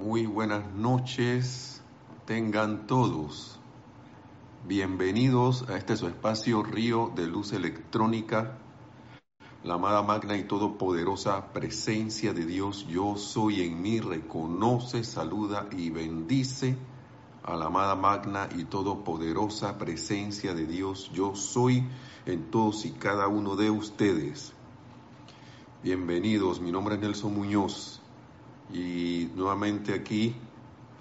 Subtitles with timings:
[0.00, 1.82] Muy buenas noches,
[2.24, 3.60] tengan todos.
[4.66, 8.56] Bienvenidos a este su espacio Río de Luz Electrónica,
[9.62, 15.90] la amada magna y todopoderosa presencia de Dios, yo soy en mí, reconoce, saluda y
[15.90, 16.78] bendice
[17.42, 21.86] a la amada magna y todopoderosa presencia de Dios, yo soy
[22.24, 24.54] en todos y cada uno de ustedes.
[25.82, 28.00] Bienvenidos, mi nombre es Nelson Muñoz
[28.72, 30.34] y nuevamente aquí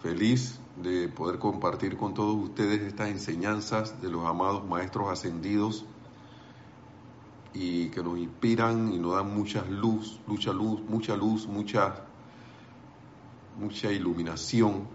[0.01, 5.86] feliz de poder compartir con todos ustedes estas enseñanzas de los amados maestros ascendidos
[7.54, 11.95] y que nos inspiran y nos dan mucha luz, mucha luz, mucha luz, mucha,
[13.59, 14.87] mucha iluminación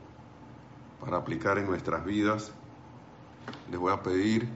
[1.01, 2.53] para aplicar en nuestras vidas.
[3.71, 4.49] Les voy a pedir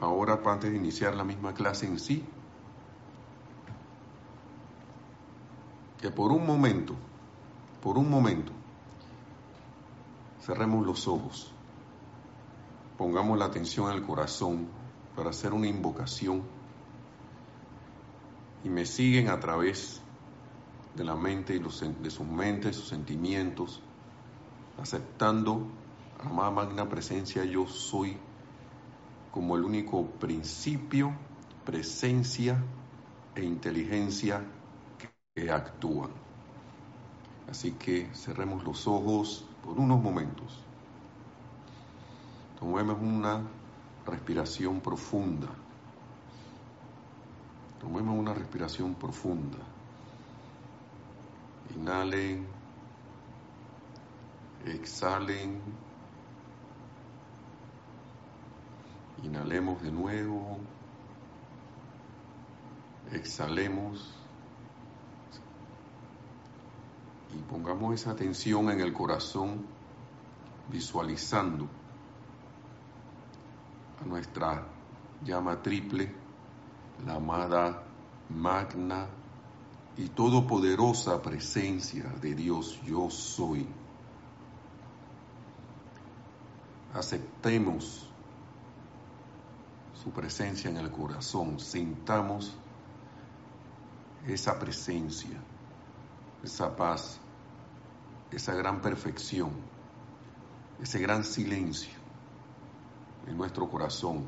[0.00, 2.22] ahora, antes de iniciar la misma clase en sí,
[6.00, 6.94] que por un momento,
[7.82, 8.52] por un momento,
[10.42, 11.52] cerremos los ojos,
[12.98, 14.68] pongamos la atención al corazón
[15.14, 16.42] para hacer una invocación
[18.64, 20.00] y me siguen a través
[20.94, 23.82] de la mente y de sus mentes, sus sentimientos,
[24.80, 25.66] aceptando
[26.18, 28.16] a la magna presencia yo soy
[29.30, 31.12] como el único principio,
[31.64, 32.62] presencia
[33.34, 34.42] e inteligencia
[35.36, 36.10] que actúan.
[37.50, 40.58] Así que cerremos los ojos por unos momentos.
[42.58, 43.42] Tomemos una
[44.06, 45.48] respiración profunda.
[47.78, 49.58] Tomemos una respiración profunda.
[51.76, 52.46] Inhalen,
[54.64, 55.60] exhalen,
[59.22, 60.58] inhalemos de nuevo,
[63.12, 64.25] exhalemos
[67.34, 69.66] y pongamos esa atención en el corazón
[70.70, 71.68] visualizando
[74.00, 74.66] a nuestra
[75.24, 76.12] llama triple,
[77.06, 77.82] la amada,
[78.28, 79.06] magna
[79.96, 83.66] y todopoderosa presencia de Dios yo soy.
[86.94, 88.06] Aceptemos
[90.02, 92.54] su presencia en el corazón, sintamos
[94.26, 95.38] esa presencia,
[96.42, 97.18] esa paz,
[98.30, 99.50] esa gran perfección,
[100.82, 101.92] ese gran silencio
[103.26, 104.24] en nuestro corazón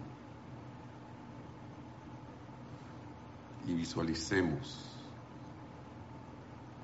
[3.66, 4.88] y visualicemos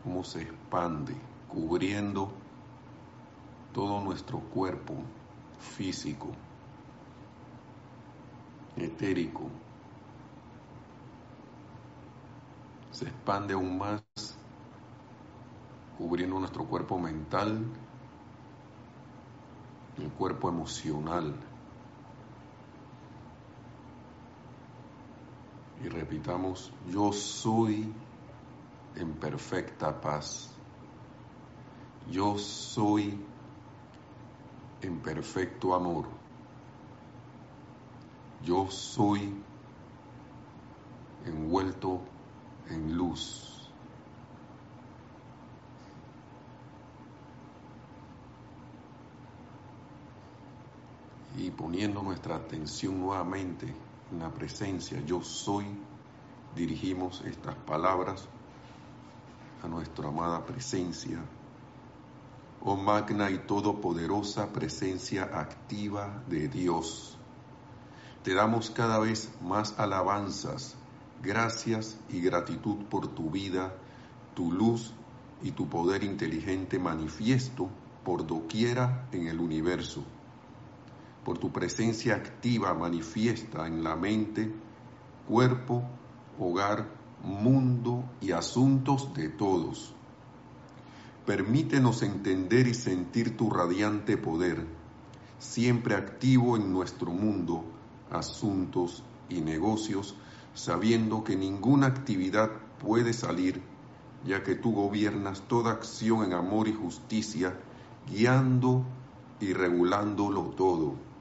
[0.05, 1.17] cómo se expande,
[1.49, 2.31] cubriendo
[3.73, 4.95] todo nuestro cuerpo
[5.77, 6.29] físico,
[8.77, 9.49] etérico.
[12.93, 14.03] Se expande aún más,
[16.05, 17.65] cubriendo nuestro cuerpo mental,
[19.97, 21.35] el cuerpo emocional,
[25.83, 27.91] y repitamos, yo soy
[28.97, 30.51] en perfecta paz.
[32.11, 33.19] Yo soy
[34.83, 36.05] en perfecto amor.
[38.45, 39.33] Yo soy
[41.25, 41.99] envuelto
[42.69, 43.54] en luz.
[51.37, 53.67] Y poniendo nuestra atención nuevamente
[54.13, 55.67] en la presencia yo soy,
[56.55, 58.29] dirigimos estas palabras
[59.63, 61.19] a nuestra amada presencia.
[62.61, 67.19] Oh magna y todopoderosa presencia activa de Dios.
[68.23, 70.77] Te damos cada vez más alabanzas,
[71.21, 73.75] gracias y gratitud por tu vida,
[74.35, 74.95] tu luz
[75.43, 77.69] y tu poder inteligente manifiesto
[78.05, 80.05] por doquiera en el universo
[81.25, 84.53] por tu presencia activa manifiesta en la mente,
[85.27, 85.83] cuerpo,
[86.39, 86.87] hogar,
[87.23, 89.95] mundo y asuntos de todos.
[91.25, 94.67] Permítenos entender y sentir tu radiante poder,
[95.39, 97.65] siempre activo en nuestro mundo,
[98.11, 100.15] asuntos y negocios,
[100.53, 103.63] sabiendo que ninguna actividad puede salir,
[104.27, 107.59] ya que tú gobiernas toda acción en amor y justicia,
[108.07, 108.85] guiando
[109.41, 111.14] y regulándolo todo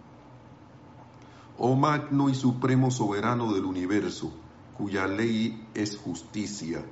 [1.58, 4.34] oh magno y supremo soberano del universo,
[4.78, 6.84] cuya ley es justicia,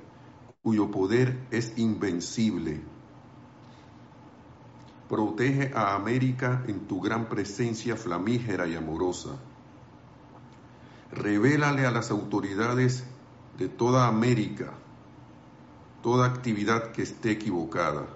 [0.62, 2.82] cuyo poder es invencible.
[5.08, 9.36] Protege a América en tu gran presencia flamígera y amorosa.
[11.10, 13.04] Revélale a las autoridades
[13.58, 14.72] de toda América
[16.02, 18.06] toda actividad que esté equivocada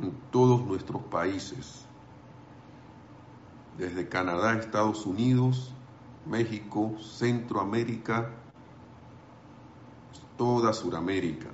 [0.00, 1.84] en todos nuestros países,
[3.78, 5.72] desde Canadá, Estados Unidos,
[6.26, 8.30] México, Centroamérica,
[10.36, 11.48] toda Suramérica.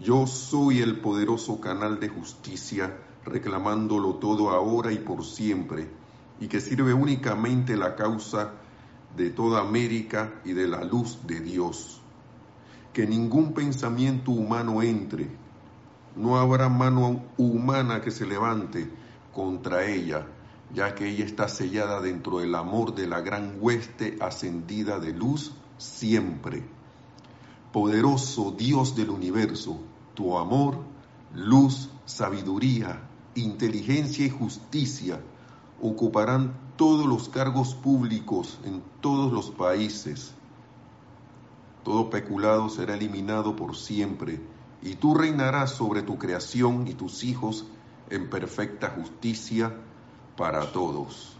[0.00, 5.88] Yo soy el poderoso canal de justicia, reclamándolo todo ahora y por siempre,
[6.40, 8.52] y que sirve únicamente la causa
[9.16, 12.00] de toda América y de la luz de Dios.
[12.92, 15.28] Que ningún pensamiento humano entre,
[16.16, 18.90] no habrá mano humana que se levante
[19.32, 20.26] contra ella,
[20.72, 25.54] ya que ella está sellada dentro del amor de la gran hueste ascendida de luz
[25.78, 26.64] siempre.
[27.72, 29.80] Poderoso Dios del universo,
[30.14, 30.78] tu amor,
[31.34, 33.02] luz, sabiduría,
[33.34, 35.20] inteligencia y justicia
[35.82, 40.32] ocuparán todos los cargos públicos en todos los países.
[41.82, 44.40] Todo peculado será eliminado por siempre,
[44.84, 47.66] y tú reinarás sobre tu creación y tus hijos
[48.10, 49.74] en perfecta justicia
[50.36, 51.34] para todos.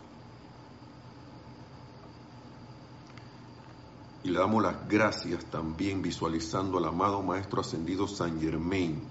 [4.24, 9.02] Y le damos las gracias también visualizando al amado Maestro Ascendido San Germain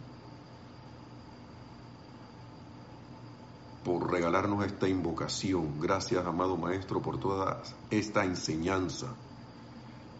[3.85, 5.79] por regalarnos esta invocación.
[5.79, 9.13] Gracias, amado Maestro, por toda esta enseñanza,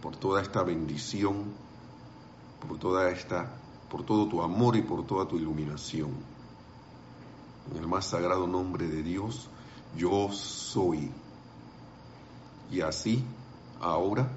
[0.04, 1.46] por toda esta bendición,
[2.68, 3.63] por toda esta,
[3.94, 6.10] por todo tu amor y por toda tu iluminación.
[7.70, 9.48] En el más sagrado nombre de Dios,
[9.96, 11.12] yo soy.
[12.72, 13.24] Y así,
[13.80, 14.28] ahora,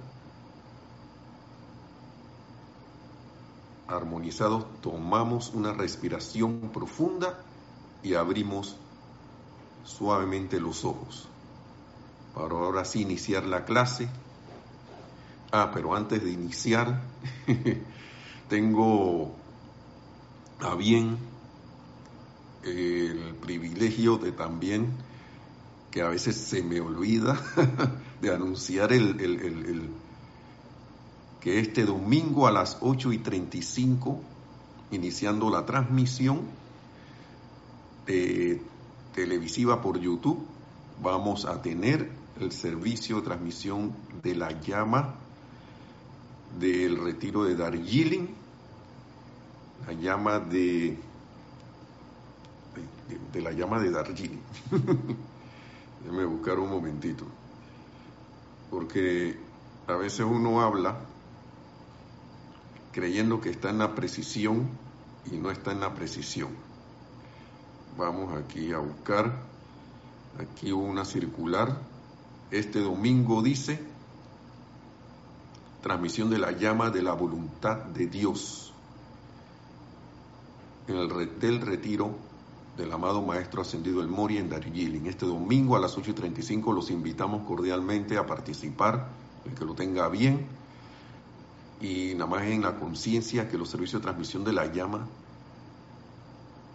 [3.88, 7.38] armonizados, tomamos una respiración profunda
[8.02, 8.76] y abrimos
[9.84, 11.28] suavemente los ojos.
[12.34, 14.06] Para ahora sí iniciar la clase.
[15.50, 17.00] Ah, pero antes de iniciar,
[18.50, 19.45] tengo
[20.60, 21.18] a bien
[22.64, 24.90] el privilegio de también,
[25.90, 27.40] que a veces se me olvida,
[28.20, 29.90] de anunciar el, el,
[31.40, 34.20] que este domingo a las 8 y 35,
[34.90, 36.40] iniciando la transmisión
[39.14, 40.44] televisiva por YouTube,
[41.02, 42.10] vamos a tener
[42.40, 43.92] el servicio de transmisión
[44.22, 45.14] de la llama
[46.58, 48.28] del retiro de Darjeeling,
[49.84, 50.98] la llama de
[53.32, 54.40] de, la llama de Darjeeling.
[56.04, 57.24] Déjame buscar un momentito.
[58.70, 59.38] Porque
[59.86, 60.96] a veces uno habla
[62.92, 64.68] creyendo que está en la precisión
[65.30, 66.50] y no está en la precisión.
[67.96, 69.32] Vamos aquí a buscar.
[70.38, 71.80] Aquí una circular.
[72.50, 73.80] Este domingo dice,
[75.82, 78.65] transmisión de la llama de la voluntad de Dios
[80.88, 82.14] el del retiro
[82.76, 85.06] del amado Maestro Ascendido El Mori en Darjeeling.
[85.06, 89.08] Este domingo a las 8 y 35 los invitamos cordialmente a participar,
[89.46, 90.46] el que lo tenga bien,
[91.80, 95.06] y nada más en la conciencia que los servicios de transmisión de la llama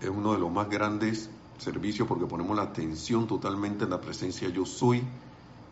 [0.02, 4.50] es uno de los más grandes servicios porque ponemos la atención totalmente en la presencia
[4.50, 5.04] yo soy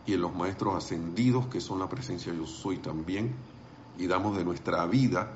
[0.05, 3.33] y en los maestros ascendidos que son la presencia yo soy también
[3.97, 5.31] y damos de nuestra vida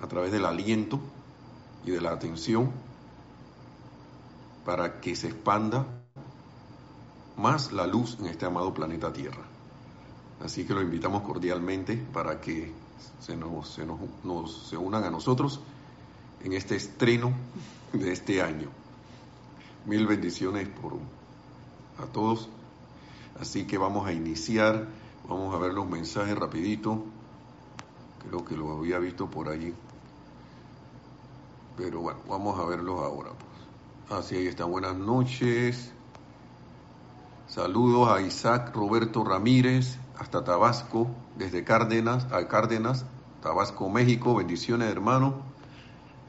[0.00, 1.00] a través del aliento
[1.84, 2.70] y de la atención
[4.64, 5.86] para que se expanda
[7.36, 9.44] más la luz en este amado planeta Tierra.
[10.44, 12.72] Así que lo invitamos cordialmente para que
[13.20, 15.60] se, nos, se, nos, se unan a nosotros
[16.42, 17.32] en este estreno
[17.92, 18.68] de este año.
[19.86, 20.94] Mil bendiciones por,
[22.02, 22.48] a todos.
[23.40, 24.86] Así que vamos a iniciar,
[25.28, 27.04] vamos a ver los mensajes rapidito.
[28.28, 29.72] Creo que lo había visto por allí.
[31.78, 33.30] Pero bueno, vamos a verlos ahora.
[34.08, 34.18] Pues.
[34.18, 35.92] Así ahí está, buenas noches.
[37.46, 41.06] Saludos a Isaac Roberto Ramírez, hasta Tabasco,
[41.36, 43.06] desde Cárdenas, a Cárdenas,
[43.42, 44.34] Tabasco, México.
[44.34, 45.36] Bendiciones, hermano.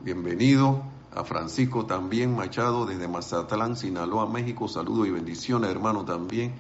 [0.02, 0.84] Bienvenido.
[1.16, 4.68] A Francisco también Machado, desde Mazatlán, Sinaloa, México.
[4.68, 6.54] Saludos y bendiciones, hermano, también.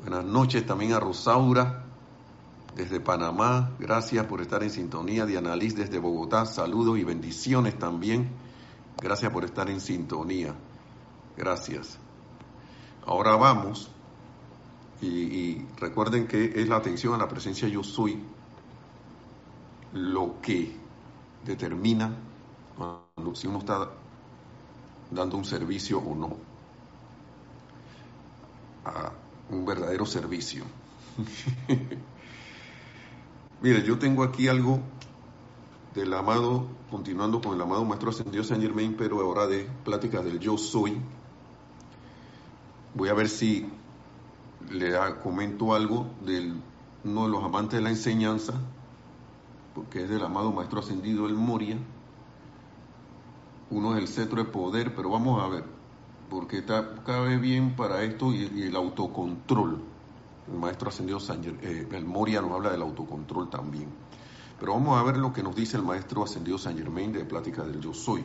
[0.00, 1.84] Buenas noches también a Rosaura,
[2.78, 3.72] desde Panamá.
[3.80, 5.26] Gracias por estar en sintonía.
[5.26, 6.46] Diana Liz, desde Bogotá.
[6.46, 8.30] Saludos y bendiciones también.
[9.02, 10.54] Gracias por estar en sintonía.
[11.36, 11.98] Gracias.
[13.04, 13.90] Ahora vamos
[15.00, 18.20] y, recuerden que es la atención a la presencia yo soy
[19.92, 20.76] lo que
[21.44, 22.12] determina
[23.34, 23.88] si uno está
[25.10, 26.36] dando un servicio o no.
[28.84, 29.12] A
[29.50, 30.64] un verdadero servicio.
[33.60, 34.78] Mire, yo tengo aquí algo
[35.92, 40.38] del amado, continuando con el amado Maestro Ascendido Saint Germain, pero ahora de pláticas del
[40.38, 40.96] yo soy.
[42.94, 43.68] Voy a ver si
[44.70, 44.92] le
[45.24, 46.52] comento algo de
[47.02, 48.54] uno de los amantes de la enseñanza,
[49.74, 51.78] porque es del amado Maestro Ascendido el Moria.
[53.70, 55.64] Uno es el cetro de poder, pero vamos a ver,
[56.30, 59.82] porque cabe bien para esto y, el autocontrol.
[60.50, 63.88] El Maestro Ascendido San, eh, Moria nos habla del autocontrol también.
[64.58, 67.62] Pero vamos a ver lo que nos dice el Maestro Ascendido San Germain de Plática
[67.62, 68.24] del Yo Soy.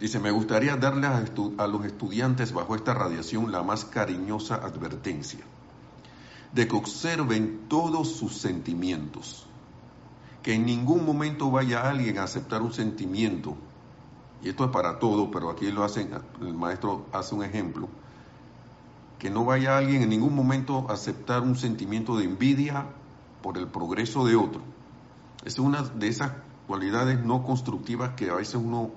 [0.00, 5.40] Dice, me gustaría darle a, los estudiantes bajo esta radiación la más cariñosa advertencia,
[6.52, 9.46] de que observen todos sus sentimientos,
[10.42, 13.56] que en ningún momento vaya alguien a aceptar un sentimiento,
[14.42, 16.10] y esto es para todo, pero aquí lo hacen,
[16.40, 17.88] el maestro hace un ejemplo,
[19.24, 22.84] que no vaya alguien en ningún momento a aceptar un sentimiento de envidia
[23.40, 24.60] por el progreso de otro.
[25.46, 26.32] Es una de esas
[26.66, 28.90] cualidades no constructivas que a veces uno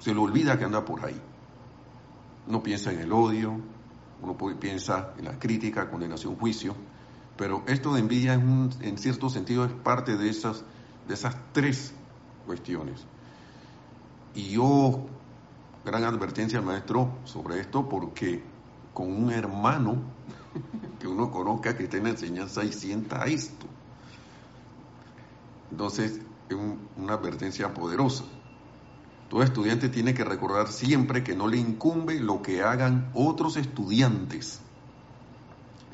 [0.00, 1.20] se le olvida que anda por ahí.
[2.48, 3.60] Uno piensa en el odio,
[4.22, 6.74] uno piensa en la crítica, condenación, juicio,
[7.36, 10.64] pero esto de envidia en cierto sentido es parte de esas,
[11.06, 11.94] de esas tres
[12.44, 13.06] cuestiones.
[14.34, 15.06] Y yo,
[15.84, 18.50] gran advertencia al maestro sobre esto, porque
[18.94, 19.96] con un hermano
[20.98, 23.66] que uno conozca que esté en la enseñanza y sienta esto.
[25.70, 26.56] Entonces, es
[26.96, 28.24] una advertencia poderosa.
[29.30, 34.60] Todo estudiante tiene que recordar siempre que no le incumbe lo que hagan otros estudiantes,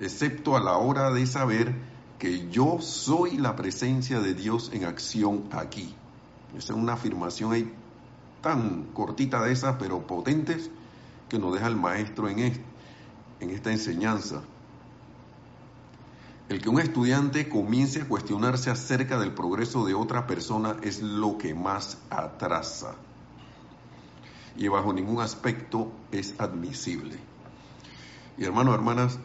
[0.00, 1.72] excepto a la hora de saber
[2.18, 5.94] que yo soy la presencia de Dios en acción aquí.
[6.56, 7.72] Esa es una afirmación ahí
[8.40, 10.70] tan cortita de esas, pero potentes,
[11.28, 12.64] que nos deja el maestro en,
[13.40, 14.42] en esta enseñanza.
[16.48, 21.36] El que un estudiante comience a cuestionarse acerca del progreso de otra persona es lo
[21.36, 22.94] que más atrasa
[24.58, 27.16] y bajo ningún aspecto es admisible.
[28.36, 29.18] Y hermanos, hermanas,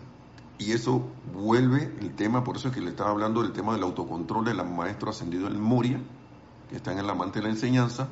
[0.59, 3.83] y eso vuelve el tema, por eso es que le estaba hablando del tema del
[3.83, 5.99] autocontrol del maestro ascendido en Moria,
[6.69, 8.07] que está en el amante de la enseñanza,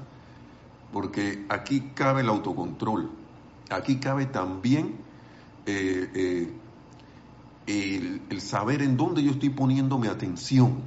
[0.92, 3.12] porque aquí cabe el autocontrol,
[3.70, 4.98] aquí cabe también
[5.66, 6.10] eh,
[7.68, 10.82] eh, el, saber en dónde yo estoy poniendo mi atención,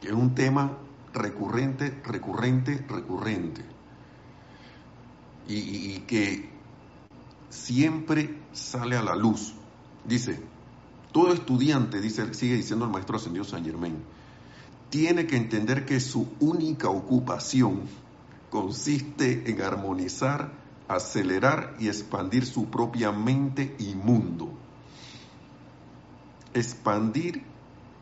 [0.00, 0.78] que es un tema
[1.12, 3.64] recurrente, recurrente, recurrente,
[5.46, 6.48] y, que
[7.50, 9.54] siempre sale a la luz.
[10.04, 10.40] Dice,
[11.12, 13.96] todo estudiante, dice, sigue diciendo el maestro ascendido San Germain,
[14.90, 17.82] tiene que entender que su única ocupación
[18.50, 24.50] consiste en armonizar, acelerar y expandir su propia mente y mundo
[26.54, 27.42] expandir,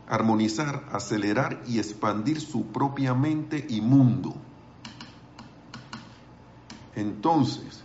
[0.07, 4.35] armonizar, acelerar y expandir su propia mente y mundo.
[6.95, 7.83] Entonces,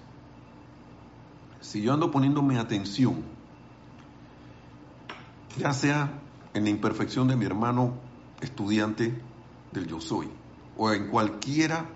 [1.61, 3.23] si yo ando poniéndome atención,
[5.57, 6.21] ya sea
[6.53, 7.95] en la imperfección de mi hermano
[8.41, 9.21] estudiante
[9.73, 10.29] del yo soy,
[10.77, 11.87] o en cualquiera,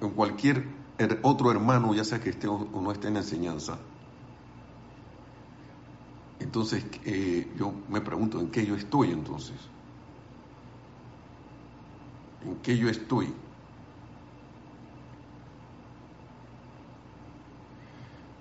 [0.00, 0.66] en cualquier
[1.22, 3.78] otro hermano, ya sea que esté o no esté en la enseñanza,
[6.42, 9.56] entonces, eh, yo me pregunto, ¿en qué yo estoy entonces?
[12.44, 13.32] ¿En qué yo estoy?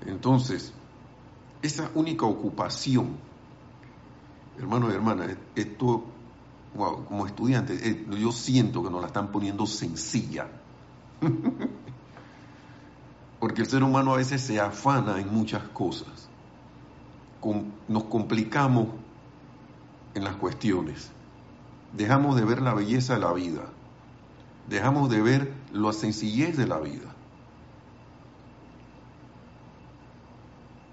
[0.05, 0.73] Entonces,
[1.61, 3.17] esa única ocupación,
[4.57, 6.03] hermano y hermana, esto,
[6.73, 10.47] como estudiante, eh, yo siento que nos la están poniendo sencilla.
[13.41, 16.31] Porque el ser humano a veces se afana en muchas cosas
[17.88, 18.88] nos complicamos
[20.13, 21.12] en las cuestiones.
[21.93, 23.63] Dejamos de ver la belleza de la vida.
[24.69, 27.15] Dejamos de ver la sencillez de la vida.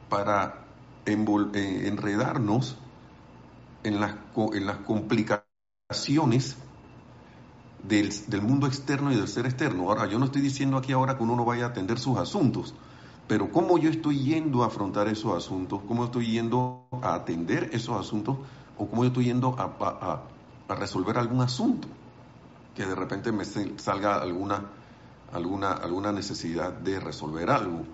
[0.08, 0.64] Para
[1.04, 2.78] eh, enredarnos
[3.84, 4.14] en las,
[4.54, 6.56] en las complicaciones
[7.82, 9.88] del, mundo externo y del ser externo.
[9.88, 12.74] Ahora, yo no estoy diciendo aquí ahora que uno no vaya a atender sus asuntos,
[13.26, 17.98] pero cómo yo estoy yendo a afrontar esos asuntos, cómo estoy yendo a atender esos
[17.98, 18.36] asuntos
[18.76, 20.22] o cómo yo estoy yendo a,
[20.74, 21.88] resolver algún asunto
[22.74, 24.62] que de repente me salga alguna,
[25.32, 27.84] alguna, alguna necesidad de resolver algo.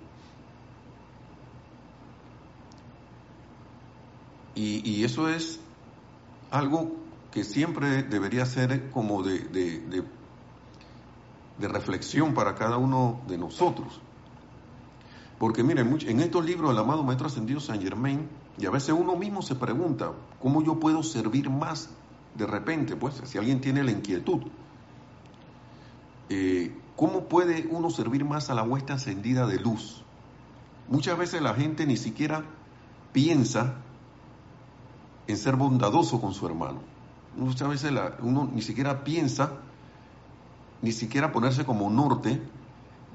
[4.57, 5.59] Y, eso es
[6.51, 7.04] algo
[7.35, 9.41] que siempre debería ser como de,
[11.59, 14.01] de reflexión para cada uno de nosotros.
[15.41, 19.17] Porque miren, en estos libros del amado Maestro Ascendido San Germain, y a veces uno
[19.17, 21.91] mismo se pregunta, ¿cómo yo puedo servir más
[22.37, 24.43] de repente, pues, si alguien tiene la inquietud,
[26.29, 30.05] eh, ¿cómo puede uno servir más a la huesta encendida de luz?
[30.89, 32.45] Muchas veces la gente ni siquiera
[33.13, 33.75] piensa
[35.27, 36.94] en ser bondadoso con su hermano.
[37.37, 39.53] Muchas veces uno ni siquiera piensa,
[40.83, 42.41] ni siquiera ponerse como norte.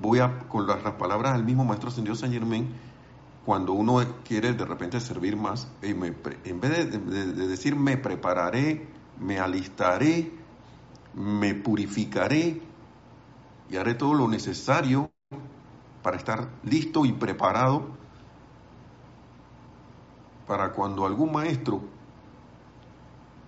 [0.02, 2.68] Voy a, con las, palabras del mismo maestro ascendido San Germán,
[3.46, 8.88] cuando uno quiere de repente servir más, en vez de decir me prepararé,
[9.20, 10.32] me alistaré,
[11.14, 12.62] me purificaré
[13.70, 15.12] y haré todo lo necesario
[16.02, 17.88] para estar listo y preparado
[20.48, 21.82] para cuando algún maestro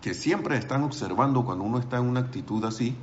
[0.02, 2.98] que siempre están observando cuando uno está en una actitud así,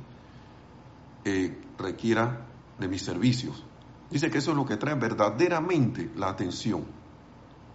[1.23, 2.45] eh, requiera
[2.77, 3.65] de mis servicios.
[4.11, 6.83] Dice que eso es lo que trae verdaderamente la atención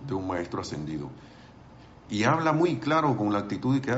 [0.06, 1.10] de un maestro ascendido.
[2.10, 3.92] Y habla muy claro con la actitud que,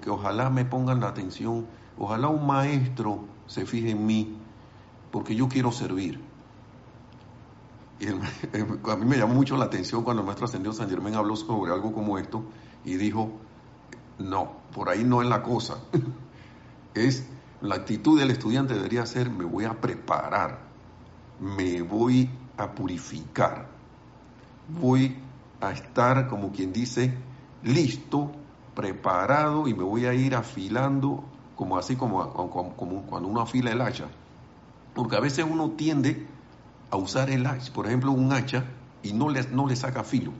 [0.00, 4.36] que ojalá me pongan la atención, ojalá un maestro se fije en mí,
[5.12, 6.20] porque yo quiero servir.
[8.00, 8.08] Y
[8.90, 11.72] a mí me llamó mucho la atención cuando el maestro ascendido San Germán habló sobre
[11.72, 12.42] algo como esto
[12.84, 13.30] y dijo,
[14.22, 15.78] no, por ahí no es la cosa.
[16.94, 17.26] es
[17.60, 20.58] la actitud del estudiante debería ser, me voy a preparar,
[21.38, 23.68] me voy a purificar,
[24.80, 25.16] voy
[25.60, 27.14] a estar, como quien dice,
[27.62, 28.32] listo,
[28.74, 31.24] preparado y me voy a ir afilando,
[31.54, 32.32] como así como,
[33.06, 34.06] cuando uno afila el hacha.
[34.94, 36.26] Porque a veces uno tiende
[36.90, 38.64] a usar el hacha, por ejemplo, un hacha,
[39.02, 40.32] y no le, no le saca filo.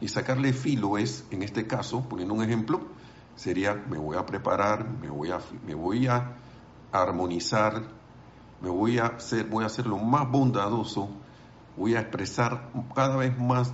[0.00, 2.80] Y sacarle filo es, en este caso, poniendo un ejemplo,
[3.34, 6.36] sería me voy a preparar, me voy a, me voy a
[6.92, 7.82] armonizar,
[8.60, 11.08] me voy a hacer, voy a hacer lo más bondadoso,
[11.76, 13.72] voy a expresar cada vez más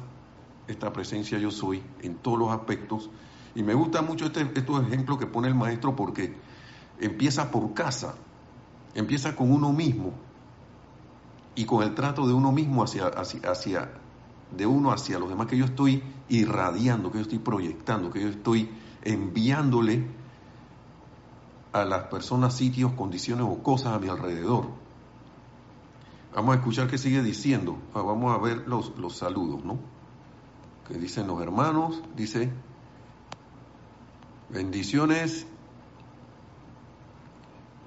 [0.67, 3.11] esta presencia yo soy en todos los aspectos.
[3.55, 6.35] Y me gusta mucho este, estos ejemplos que pone el maestro porque
[7.01, 8.15] empieza por casa,
[8.95, 10.13] empieza con uno mismo
[11.55, 13.91] y con el trato de uno mismo hacia, hacia
[14.57, 18.29] de uno hacia los demás, que yo estoy irradiando, que yo estoy proyectando, que yo
[18.29, 18.71] estoy
[19.03, 20.07] enviándole
[21.73, 24.67] a las personas, sitios, condiciones o cosas a mi alrededor.
[26.35, 27.79] Vamos a escuchar qué sigue diciendo.
[27.95, 29.79] Ah, vamos a ver los, los saludos, ¿no?
[30.89, 32.51] Que dicen los hermanos, dice,
[34.51, 35.47] bendiciones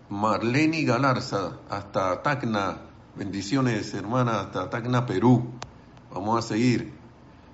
[0.10, 2.78] Marlene Galarza, hasta Tacna,
[3.16, 5.57] bendiciones hermana, hasta Tacna, Perú.
[6.18, 6.94] Vamos a seguir.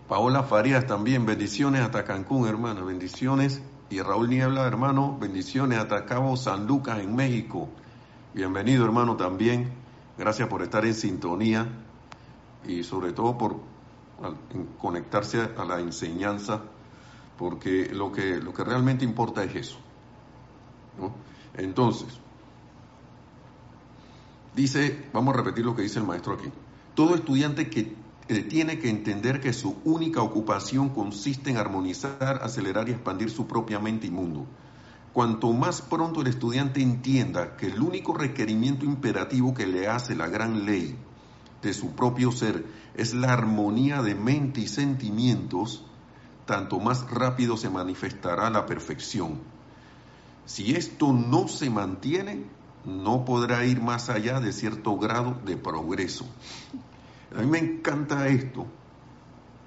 [0.08, 3.62] Paola Farías también, bendiciones hasta Cancún, hermano, bendiciones.
[3.89, 7.67] Y Raúl Niebla, hermano, bendiciones hasta Cabo San Lucas en México.
[8.34, 9.73] Bienvenido, hermano, también.
[10.17, 11.67] Gracias por estar en sintonía
[12.65, 13.58] y sobre todo por
[14.80, 16.62] conectarse a la enseñanza,
[17.38, 19.78] porque lo que, lo que realmente importa es eso.
[21.58, 22.17] Entonces,
[24.56, 26.49] dice, vamos a repetir lo que dice el maestro aquí.
[26.95, 32.93] Todo estudiante que tiene que entender que su única ocupación consiste en armonizar, acelerar y
[32.93, 34.45] expandir su propia mente y mundo.
[35.12, 40.27] Cuanto más pronto el estudiante entienda que el único requerimiento imperativo que le hace la
[40.27, 40.97] gran ley
[41.62, 45.86] de su propio ser es la armonía de mente y sentimientos,
[46.45, 49.39] tanto más rápido se manifestará la perfección.
[50.45, 52.45] Si esto no se mantiene,
[52.86, 56.25] no podrá ir más allá de cierto grado de progreso.
[57.36, 58.65] A mí me encanta esto,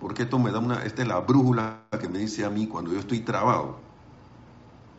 [0.01, 2.93] porque esto me da una, esta es la brújula que me dice a mí cuando
[2.93, 3.79] yo estoy trabado,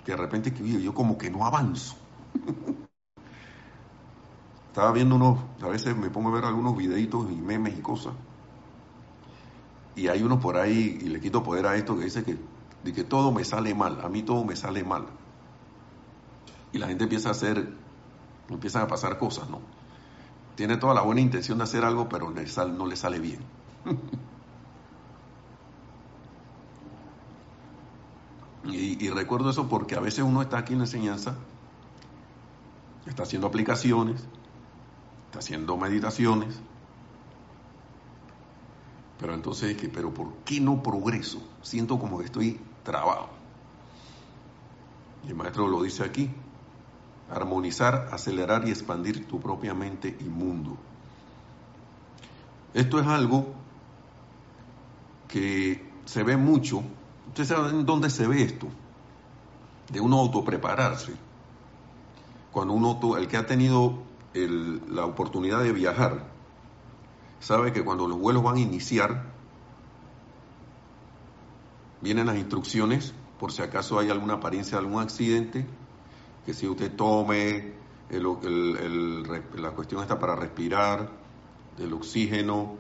[0.04, 1.96] que de repente yo como que no avanzo.
[4.68, 8.14] Estaba viendo unos, a veces me pongo a ver algunos videitos y memes y cosas.
[9.96, 12.38] Y hay unos por ahí, y le quito poder a esto, que dice que,
[12.84, 15.06] de que todo me sale mal, a mí todo me sale mal.
[16.74, 17.74] Y la gente empieza a hacer,
[18.50, 19.77] empiezan a pasar cosas, ¿no?
[20.58, 23.42] Tiene toda la buena intención de hacer algo, pero no le sale bien.
[28.66, 31.36] y, recuerdo eso porque a veces uno está aquí en la enseñanza,
[33.06, 34.26] está haciendo aplicaciones,
[35.28, 36.60] está haciendo meditaciones,
[39.20, 41.40] pero entonces, ¿pero por qué no progreso?
[41.62, 43.30] Siento como que estoy trabado.
[45.24, 46.32] Y el maestro lo dice aquí,
[47.30, 50.78] armonizar, acelerar y expandir tu propia mente y mundo.
[52.74, 53.54] Esto es algo
[55.28, 56.84] que se ve mucho.
[57.28, 58.68] Ustedes saben dónde se ve esto,
[59.92, 61.14] de uno autoprepararse.
[62.52, 64.00] Cuando uno, el que ha tenido
[64.34, 66.24] la oportunidad de viajar,
[67.40, 69.26] sabe que cuando los vuelos van a iniciar,
[72.02, 75.66] vienen las instrucciones por si acaso hay alguna apariencia de algún accidente,
[76.48, 77.74] que si usted tome
[78.10, 81.12] la cuestión está para respirar,
[81.78, 82.76] el oxígeno,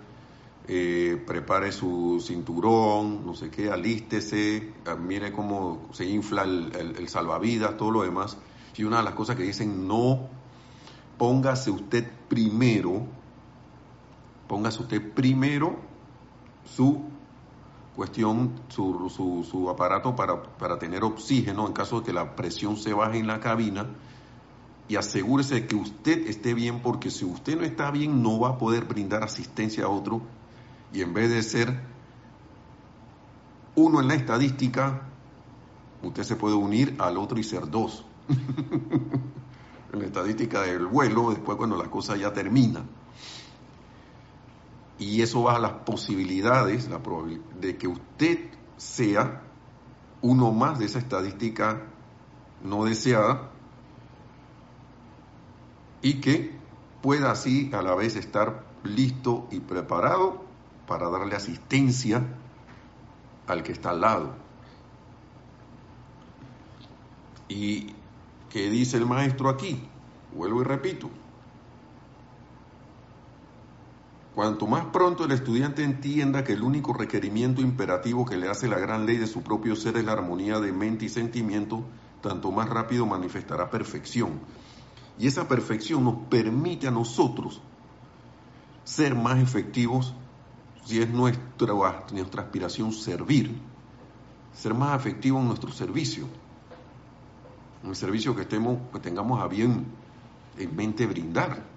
[0.69, 7.75] eh, prepare su cinturón, no sé qué, alístese, ah, mire cómo se infla el, salvavidas,
[7.75, 8.38] todo lo demás.
[8.77, 10.30] Y una de las cosas que dicen, no
[11.17, 13.06] póngase usted primero,
[14.47, 15.75] póngase usted primero
[16.63, 17.03] su
[17.97, 22.93] cuestión, su, su, aparato para, para, tener oxígeno en caso de que la presión se
[22.93, 23.88] baje en la cabina
[24.88, 28.49] y asegúrese de que usted esté bien porque si usted no está bien no va
[28.49, 30.21] a poder brindar asistencia a otro
[30.93, 31.81] y en vez de ser
[33.73, 35.01] uno en la estadística,
[36.03, 38.05] usted se puede unir al otro y ser dos.
[39.93, 42.83] en la estadística del vuelo, después cuando la cosa ya termina.
[44.99, 46.99] Y eso baja las posibilidades la
[47.60, 49.43] de que usted sea
[50.21, 51.83] uno más de esa estadística
[52.63, 53.51] no deseada
[56.01, 56.57] y que
[57.01, 60.41] pueda así a la vez estar listo y preparado
[60.88, 62.25] para darle asistencia
[63.45, 64.36] al que está al lado.
[67.49, 67.93] ¿Y
[68.49, 69.81] qué dice el maestro aquí?
[70.33, 71.10] Vuelvo y repito.
[74.38, 78.78] Cuanto más pronto el estudiante entienda que el único requerimiento imperativo que le hace la
[78.78, 81.84] gran ley de su propio ser es la armonía de mente y sentimiento,
[82.21, 84.34] tanto más rápido manifestará perfección.
[85.17, 87.63] Y esa perfección nos permite a nosotros
[88.84, 90.13] ser más efectivos
[90.86, 91.73] si es nuestra,
[92.38, 93.60] aspiración servir,
[94.54, 96.28] ser más efectivo en nuestro servicio,
[97.84, 99.88] en el servicio que, estemos, que tengamos a bien
[100.60, 101.76] en mente brindar.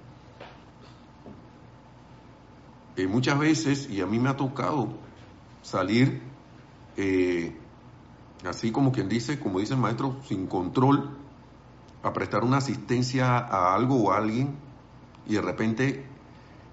[3.08, 4.88] Muchas veces, y a mí me ha tocado
[5.62, 6.22] salir
[6.96, 7.56] eh,
[8.48, 11.16] así como quien dice, como dice el maestro, sin control,
[12.02, 14.56] a prestar una asistencia a algo o a alguien,
[15.26, 16.06] y de repente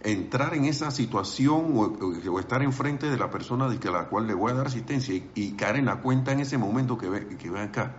[0.02, 4.34] entrar en esa situación o, estar enfrente de la persona de a la cual le
[4.34, 7.50] voy a dar asistencia y, caer en la cuenta en ese momento que ve, que
[7.50, 7.96] ve acá.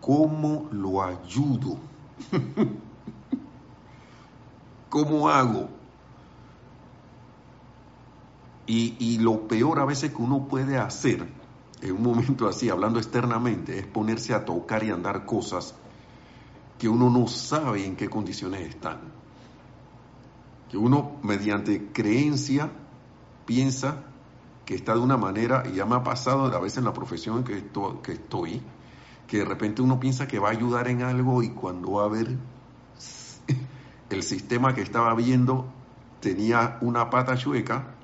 [0.00, 1.78] ¿Cómo lo ayudo?
[4.88, 5.79] ¿Cómo hago?
[8.72, 11.26] Y, lo peor a veces que uno puede hacer
[11.82, 15.74] en un momento así, hablando externamente, es ponerse a tocar y andar cosas
[16.78, 19.00] que uno no sabe en qué condiciones están.
[20.70, 22.70] Que uno mediante creencia
[23.44, 24.04] piensa
[24.64, 27.42] que está de una manera, y ya me ha pasado a veces en la profesión
[27.42, 27.70] que,
[28.04, 28.62] que estoy,
[29.26, 32.08] que de repente uno piensa que va a ayudar en algo y cuando va a
[32.08, 32.36] ver
[34.10, 35.66] el sistema que estaba viendo
[36.20, 37.96] tenía una pata chueca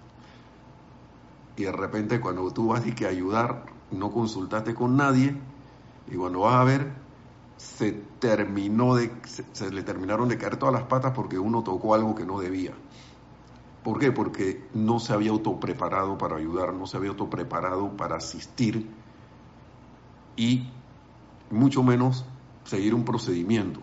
[1.57, 5.37] y de repente cuando tú vas y que ayudar no consultaste con nadie
[6.11, 6.93] y cuando vas a ver
[7.57, 12.15] se terminó de, se, le terminaron de caer todas las patas porque uno tocó algo
[12.15, 12.73] que no debía.
[13.83, 14.13] ¿Por qué?
[14.13, 18.91] Porque no se había autopreparado para ayudar, no se había autopreparado para asistir
[20.37, 20.69] y
[21.51, 22.27] mucho menos
[22.65, 23.81] seguir un procedimiento.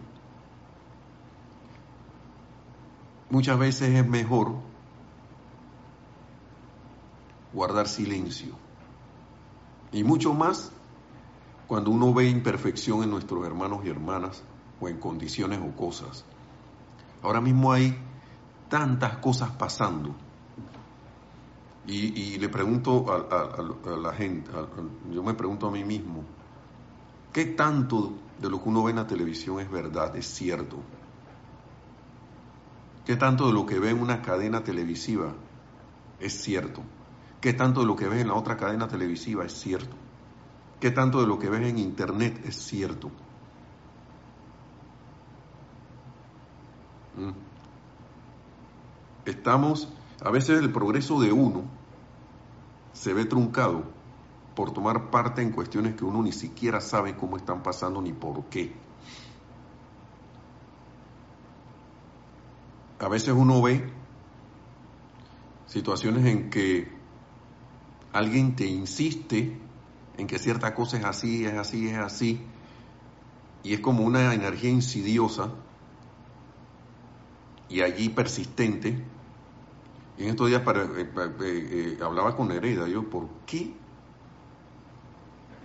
[3.30, 4.58] Muchas veces es mejor
[7.54, 8.56] guardar silencio
[9.92, 10.72] y mucho más
[11.68, 14.44] cuando uno ve imperfección en nuestros hermanos y hermanas
[14.82, 16.26] o en condiciones o cosas.
[17.22, 17.98] Ahora mismo hay
[18.70, 20.16] tantas cosas pasando.
[21.86, 24.50] Y, le pregunto a, la gente,
[25.12, 26.24] yo me pregunto a mí mismo,
[27.34, 30.78] ¿qué tanto de lo que uno ve en la televisión es verdad, es cierto?
[33.06, 35.34] ¿Qué tanto de lo que ve en una cadena televisiva
[36.22, 36.82] es cierto?
[37.44, 39.98] ¿Qué tanto de lo que ve en la otra cadena televisiva es cierto?
[40.80, 43.10] ¿Qué tanto de lo que ves en Internet es cierto?
[47.18, 47.32] Mm.
[49.26, 49.90] Estamos,
[50.24, 51.66] a veces el progreso de uno
[52.94, 53.84] se ve truncado
[54.56, 58.46] por tomar parte en cuestiones que uno ni siquiera sabe cómo están pasando ni por
[58.46, 58.74] qué.
[63.00, 63.92] A veces uno ve
[65.68, 66.93] situaciones en que
[68.14, 69.58] alguien te insiste
[70.18, 72.42] en que cierta cosa es así, es así, es así,
[73.64, 75.50] y es como una energía insidiosa
[77.68, 79.04] y allí persistente.
[80.18, 83.74] En estos días eh, eh, eh, hablaba con Hereda, yo, ¿por qué?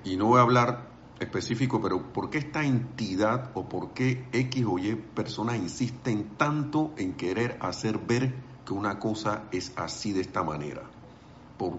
[0.04, 0.88] Y no voy a hablar
[1.20, 6.94] específico, pero ¿por qué esta entidad o por qué X o Y personas insisten tanto
[6.96, 8.34] en querer hacer ver
[8.64, 10.82] que una cosa es así de esta manera?
[11.58, 11.78] ¿Por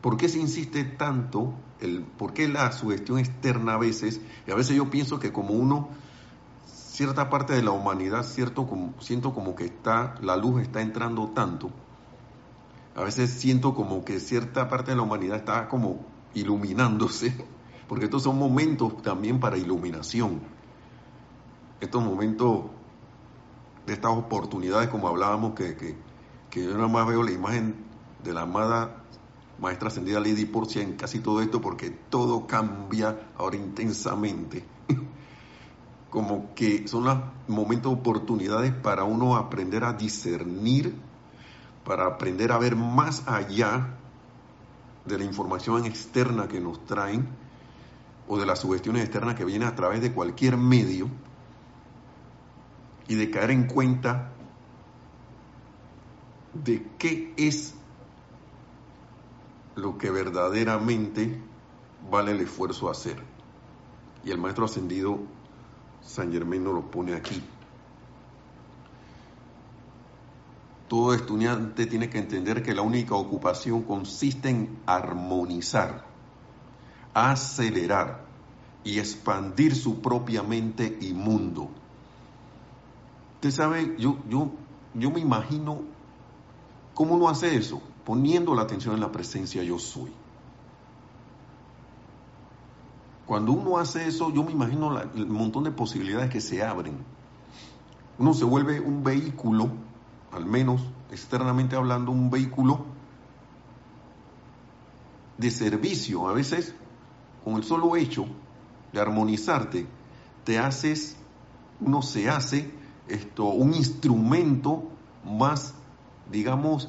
[0.00, 1.54] ¿Por qué se insiste tanto?
[1.80, 4.20] El, ¿Por qué la sugestión externa a veces?
[4.46, 5.88] Y a veces yo pienso que como uno,
[6.66, 8.68] cierta parte de la humanidad, cierto,
[9.00, 11.70] siento como que está, la luz está entrando tanto.
[12.94, 16.04] A veces siento como que cierta parte de la humanidad está como
[16.34, 17.34] iluminándose,
[17.88, 20.40] porque estos son momentos también para iluminación.
[21.80, 22.64] Estos momentos
[23.86, 25.96] de estas oportunidades, como hablábamos, que, que,
[26.50, 27.87] que yo nada más veo la imagen
[28.22, 29.04] de la amada
[29.58, 34.64] maestra ascendida Lady Porcia en casi todo esto porque todo cambia ahora intensamente.
[36.10, 40.94] Como que son los momentos, oportunidades para uno aprender a discernir,
[41.84, 43.98] para aprender a ver más allá
[45.04, 47.28] de la información externa que nos traen
[48.26, 51.08] o de las sugestiones externas que vienen a través de cualquier medio
[53.08, 54.32] y de caer en cuenta
[56.52, 57.77] de qué es
[59.78, 61.40] lo que verdaderamente
[62.10, 63.22] vale el esfuerzo hacer.
[64.24, 65.20] Y el maestro ascendido
[66.02, 67.42] San Germán nos lo pone aquí.
[70.88, 76.04] Todo estudiante tiene que entender que la única ocupación consiste en armonizar,
[77.12, 78.24] acelerar
[78.84, 81.68] y expandir su propia mente y mundo.
[83.34, 84.50] Usted sabe, yo, yo,
[84.94, 85.82] yo me imagino
[86.94, 90.10] cómo uno hace eso poniendo la atención en la presencia yo soy.
[93.26, 96.96] Cuando uno hace eso, yo me imagino el montón de posibilidades que se abren.
[98.18, 99.68] Uno se vuelve un vehículo,
[100.32, 102.86] al menos externamente hablando, un vehículo
[105.36, 106.28] de servicio.
[106.28, 106.74] A veces,
[107.44, 108.24] con el solo hecho
[108.90, 109.86] de armonizarte,
[110.44, 111.18] te haces,
[111.78, 112.72] uno se hace
[113.06, 114.84] esto, un instrumento
[115.26, 115.74] más,
[116.32, 116.88] digamos,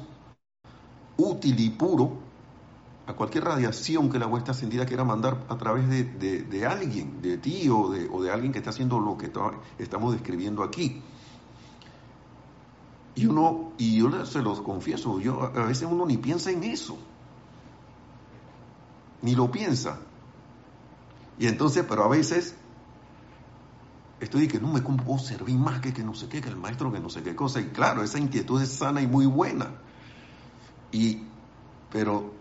[1.20, 2.18] útil y puro
[3.06, 7.68] a cualquier radiación que la huesta ascendida quiera mandar a través de, alguien, de ti
[7.68, 9.30] o de, o de, alguien que está haciendo lo que
[9.78, 11.02] estamos describiendo aquí.
[13.16, 16.96] Y uno, y yo se los confieso, yo a veces uno ni piensa en eso,
[19.22, 19.98] ni lo piensa.
[21.38, 22.54] Y entonces, pero a veces
[24.20, 26.92] estoy que no me puedo servir más que que no sé qué, que el maestro
[26.92, 27.60] que no sé qué cosa.
[27.60, 29.70] Y claro, esa inquietud es sana y muy buena.
[30.92, 31.22] Y,
[31.90, 32.32] pero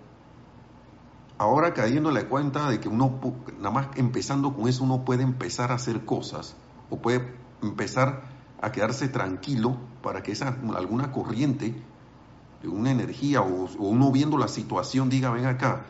[1.37, 3.19] ahora cayendo la cuenta de que uno,
[3.57, 6.55] nada más empezando con eso, uno puede empezar a hacer cosas
[6.89, 8.23] o puede empezar
[8.61, 11.75] a quedarse tranquilo para que esa alguna corriente
[12.67, 15.85] una energía o, uno viendo la situación diga, ven acá,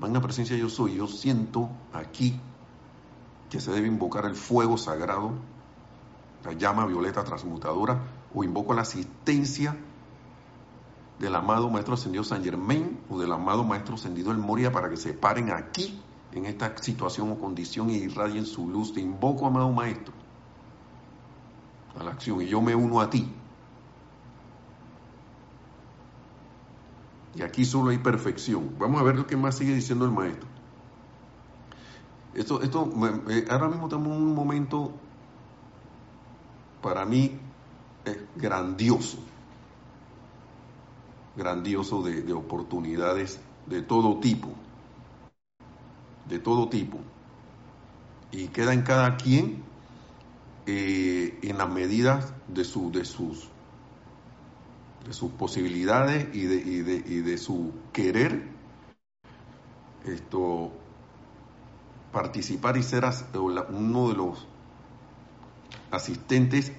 [0.00, 2.40] la presencia yo soy, yo siento aquí
[3.50, 5.32] que se debe invocar el fuego sagrado,
[6.44, 8.00] la llama violeta transmutadora,
[8.34, 9.76] o invoco la asistencia
[11.18, 14.96] del amado Maestro Ascendido San Germain o del amado Maestro Ascendido El Moria para que
[14.96, 16.00] se paren aquí
[16.32, 18.92] en esta situación o condición y irradien su luz.
[18.92, 20.12] Te invoco, amado Maestro,
[21.98, 23.32] a la acción y yo me uno a ti.
[27.34, 28.76] Y aquí solo hay perfección.
[28.78, 30.48] Vamos a ver lo que más sigue diciendo el Maestro.
[32.34, 32.90] Esto, esto,
[33.50, 34.92] ahora mismo estamos en un momento
[36.82, 37.38] para mí
[38.36, 39.18] grandioso
[41.36, 44.48] grandioso de, oportunidades de todo tipo,
[46.28, 46.98] de todo tipo.
[48.32, 49.62] Y queda en cada quien
[50.66, 53.48] eh, en las medidas de, de, sus,
[55.06, 58.56] de sus posibilidades y de, y de, y de su querer
[60.06, 60.72] esto,
[62.12, 63.04] participar y ser
[63.70, 64.46] uno de los
[65.90, 66.72] asistentes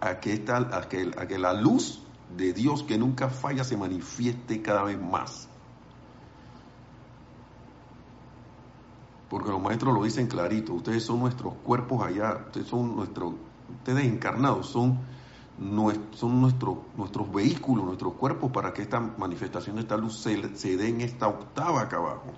[0.00, 2.03] a que, esta, a que, a que la luz
[2.36, 5.48] de Dios que nunca falla se manifieste cada vez más.
[9.28, 13.34] Porque los maestros lo dicen clarito, ustedes son nuestros cuerpos allá, ustedes son nuestros,
[13.78, 15.00] ustedes encarnados son,
[16.12, 20.36] son nuestros nuestros vehículos, nuestros cuerpos para que esta manifestación de esta luz se,
[20.76, 22.32] dé en esta octava acá abajo.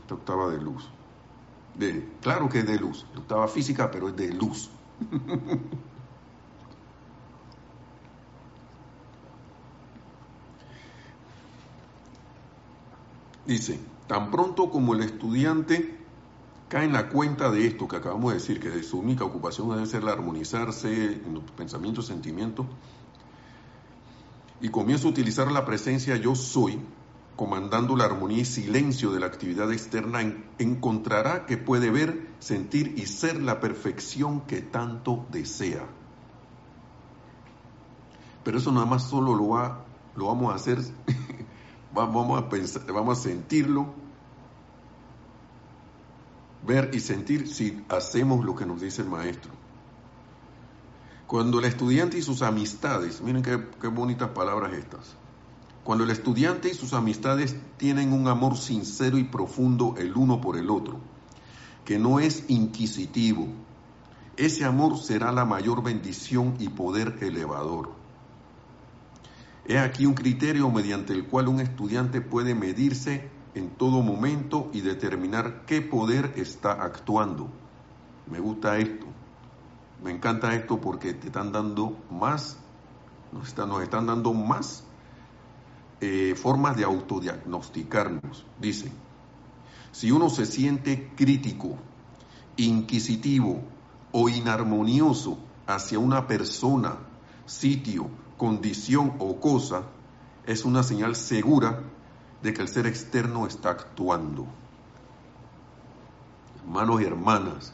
[0.00, 0.88] Esta octava de luz.
[2.20, 4.70] Claro que es de luz, octava física, pero es de luz.
[13.46, 15.98] Dice, tan pronto como el estudiante
[16.68, 19.86] cae en la cuenta de esto que acabamos de decir, que su única ocupación debe
[19.86, 22.66] ser la armonizarse en los pensamientos, sentimientos,
[24.60, 26.80] y comienza a utilizar la presencia yo soy,
[27.36, 30.20] comandando la armonía y silencio de la actividad externa,
[30.58, 35.86] encontrará que puede ver, sentir y ser la perfección que tanto desea.
[38.42, 39.84] Pero eso nada más solo lo, va,
[40.16, 40.78] lo vamos a hacer
[41.94, 43.86] Vamos a, pensar, vamos a sentirlo,
[46.66, 49.52] ver y sentir si hacemos lo que nos dice el maestro.
[51.28, 55.14] Cuando el estudiante y sus amistades, miren qué, qué bonitas palabras estas,
[55.84, 60.56] cuando el estudiante y sus amistades tienen un amor sincero y profundo el uno por
[60.56, 60.98] el otro,
[61.84, 63.46] que no es inquisitivo,
[64.36, 68.03] ese amor será la mayor bendición y poder elevador.
[69.66, 74.82] He aquí un criterio mediante el cual un estudiante puede medirse en todo momento y
[74.82, 77.48] determinar qué poder está actuando.
[78.30, 79.06] Me gusta esto.
[80.02, 82.58] Me encanta esto porque te están dando más,
[83.32, 84.84] nos están, dando más
[86.02, 88.44] eh, formas de autodiagnosticarnos.
[88.60, 88.92] Dice,
[89.92, 91.78] si uno se siente crítico,
[92.58, 93.62] inquisitivo
[94.12, 96.98] o inarmonioso hacia una persona,
[97.46, 99.82] sitio, condición o cosa,
[100.46, 101.80] es una señal segura
[102.42, 104.46] de que el ser externo está actuando.
[106.60, 107.72] Hermanos y hermanas,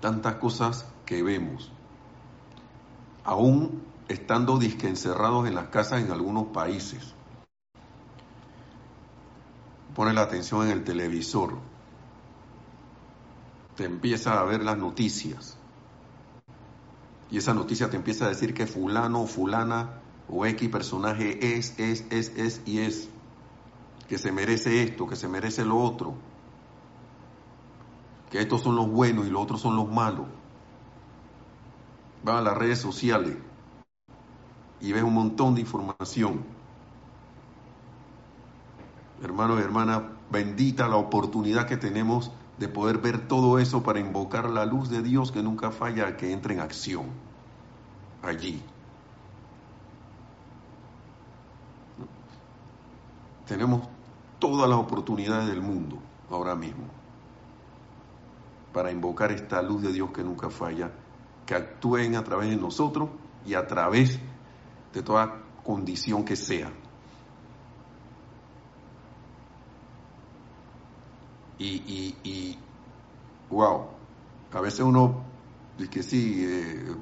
[0.00, 1.72] tantas cosas que vemos,
[3.24, 7.16] aún estando disque encerrados en las casas en algunos países
[9.96, 11.56] pone la atención en el televisor,
[13.76, 15.56] te empieza a ver las noticias.
[17.30, 21.78] Y esa noticia te empieza a decir que fulano o fulana o X personaje es,
[21.78, 23.08] es, es, es y es.
[24.08, 26.14] Que se merece esto, que se merece lo otro.
[28.30, 30.26] Que estos son los buenos y los otros son los malos.
[32.26, 33.36] Va a las redes sociales
[34.80, 36.44] y ves un montón de información
[39.22, 44.48] hermanos y hermanas, bendita la oportunidad que tenemos de poder ver todo eso para invocar
[44.48, 47.06] la luz de Dios que nunca falla, que entre en acción
[48.22, 48.62] allí.
[53.46, 53.88] Tenemos
[54.38, 55.98] todas las oportunidades del mundo
[56.30, 56.84] ahora mismo
[58.72, 60.90] para invocar esta luz de Dios que nunca falla,
[61.46, 63.08] que actúen a través de nosotros
[63.46, 64.18] y a través
[64.92, 66.70] de toda condición que sea.
[71.58, 72.58] Y, y,
[73.50, 73.86] wow,
[74.52, 75.22] a veces uno
[75.78, 76.94] dice que sí, eh,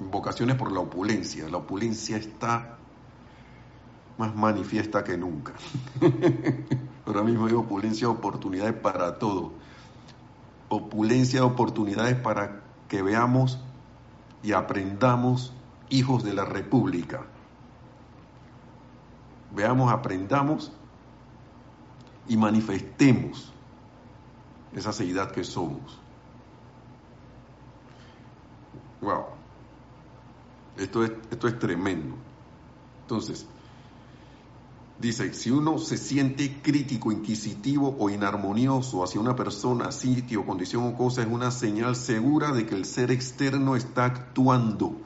[0.00, 1.48] invocaciones por la opulencia.
[1.48, 2.76] La opulencia está
[4.18, 5.52] más manifiesta que nunca.
[7.06, 9.52] Ahora mismo hay opulencia de oportunidades para todo.
[10.68, 13.60] Opulencia de oportunidades para que veamos
[14.42, 15.52] y aprendamos
[15.90, 17.24] hijos de la República.
[19.54, 20.72] Veamos, aprendamos
[22.28, 23.52] y manifestemos
[24.74, 25.98] esa seguidad que somos.
[29.00, 29.24] Wow.
[30.76, 32.16] Esto es, esto es tremendo.
[33.02, 33.46] Entonces,
[34.98, 40.96] dice, si uno se siente crítico, inquisitivo o inarmonioso hacia una persona, sitio, condición o
[40.96, 44.96] cosa, es una señal segura de que el ser externo está actuando.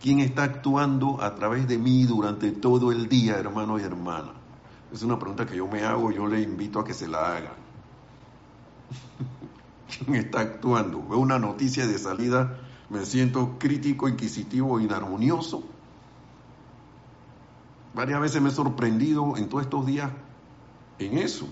[0.00, 4.32] ¿Quién está actuando a través de mí durante todo el día, hermano y hermana?
[4.92, 7.65] Es una pregunta que yo me hago, yo le invito a que se la hagan.
[10.04, 11.06] ¿Quién está actuando?
[11.08, 12.58] Veo una noticia de salida,
[12.90, 15.64] me siento crítico, inquisitivo, inarmonioso.
[17.94, 20.10] Varias veces me he sorprendido en todos estos días
[20.98, 21.48] en eso.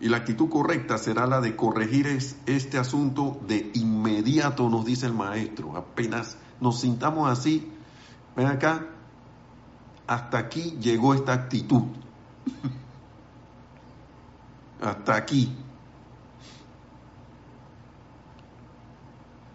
[0.00, 2.06] Y la actitud correcta será la de corregir
[2.46, 5.76] este asunto de inmediato, nos dice el maestro.
[5.76, 7.70] Apenas nos sintamos así,
[8.36, 8.86] ven acá,
[10.06, 11.84] hasta aquí llegó esta actitud.
[14.82, 15.54] hasta aquí.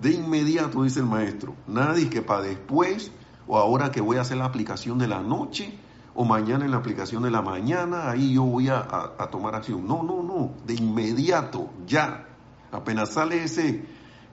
[0.02, 3.12] De inmediato, dice el maestro, nadie que para después
[3.48, 5.80] o ahora que voy a hacer la aplicación de la noche
[6.14, 8.84] o mañana en la aplicación de la mañana, ahí yo voy a,
[9.32, 9.88] tomar acción.
[9.88, 12.28] No, no, no, de inmediato, ya.
[12.72, 13.86] Apenas sale ese,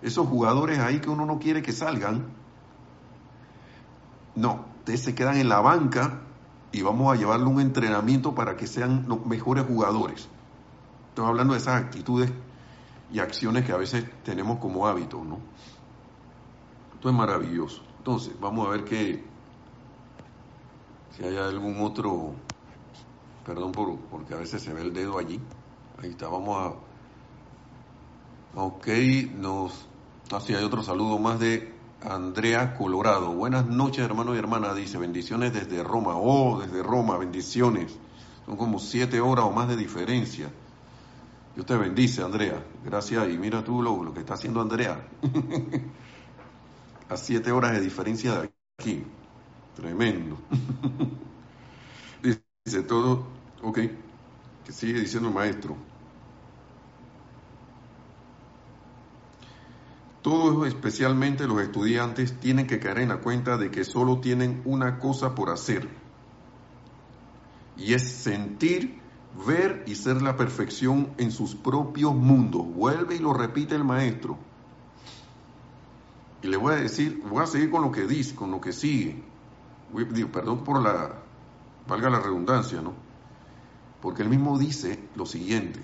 [0.03, 2.27] esos jugadores ahí que uno no quiere que salgan,
[4.35, 6.23] no, ustedes se quedan en la banca
[6.73, 10.29] y vamos a llevarle un entrenamiento para que sean los mejores jugadores.
[11.11, 12.33] Estoy hablando de esas actitudes
[13.15, 15.39] y acciones que a veces tenemos como hábito, ¿no?
[16.95, 17.81] Esto es maravilloso.
[17.99, 19.25] Entonces, vamos a ver que
[21.13, 22.33] si hay algún otro,
[23.47, 25.41] perdón por, porque a veces se ve el dedo allí.
[26.03, 26.59] Ahí está, vamos
[28.57, 28.61] a...
[28.61, 28.89] Ok,
[29.37, 29.87] nos...
[30.33, 33.33] Así hay otro saludo más de Andrea Colorado.
[33.33, 34.75] Buenas noches, hermano y hermana.
[34.75, 36.17] Dice, bendiciones desde Roma.
[36.17, 37.97] Oh, desde Roma, bendiciones.
[38.45, 40.51] Son como siete horas o más de diferencia.
[41.55, 42.65] Dios te bendice, Andrea.
[42.85, 43.29] Gracias.
[43.29, 45.09] Y mira tú lo, que está haciendo Andrea.
[47.09, 49.05] A siete horas de diferencia de aquí.
[49.77, 50.39] Tremendo.
[52.65, 53.27] dice todo,
[53.63, 53.79] ok,
[54.65, 55.77] que sigue diciendo el maestro.
[60.23, 64.99] Todos, especialmente los estudiantes, tienen que caer en la cuenta de que solo tienen una
[64.99, 65.87] cosa por hacer.
[67.77, 69.03] Y es sentir,
[69.47, 72.65] ver y ser la perfección en sus propios mundos.
[72.67, 74.39] Vuelve y lo repite el maestro.
[76.43, 78.73] Y le voy a decir, voy a seguir con lo que dice, con lo que
[78.73, 79.23] sigue.
[80.33, 81.15] perdón por la,
[81.89, 82.93] valga la redundancia, ¿no?
[84.01, 85.81] Porque él mismo dice lo siguiente,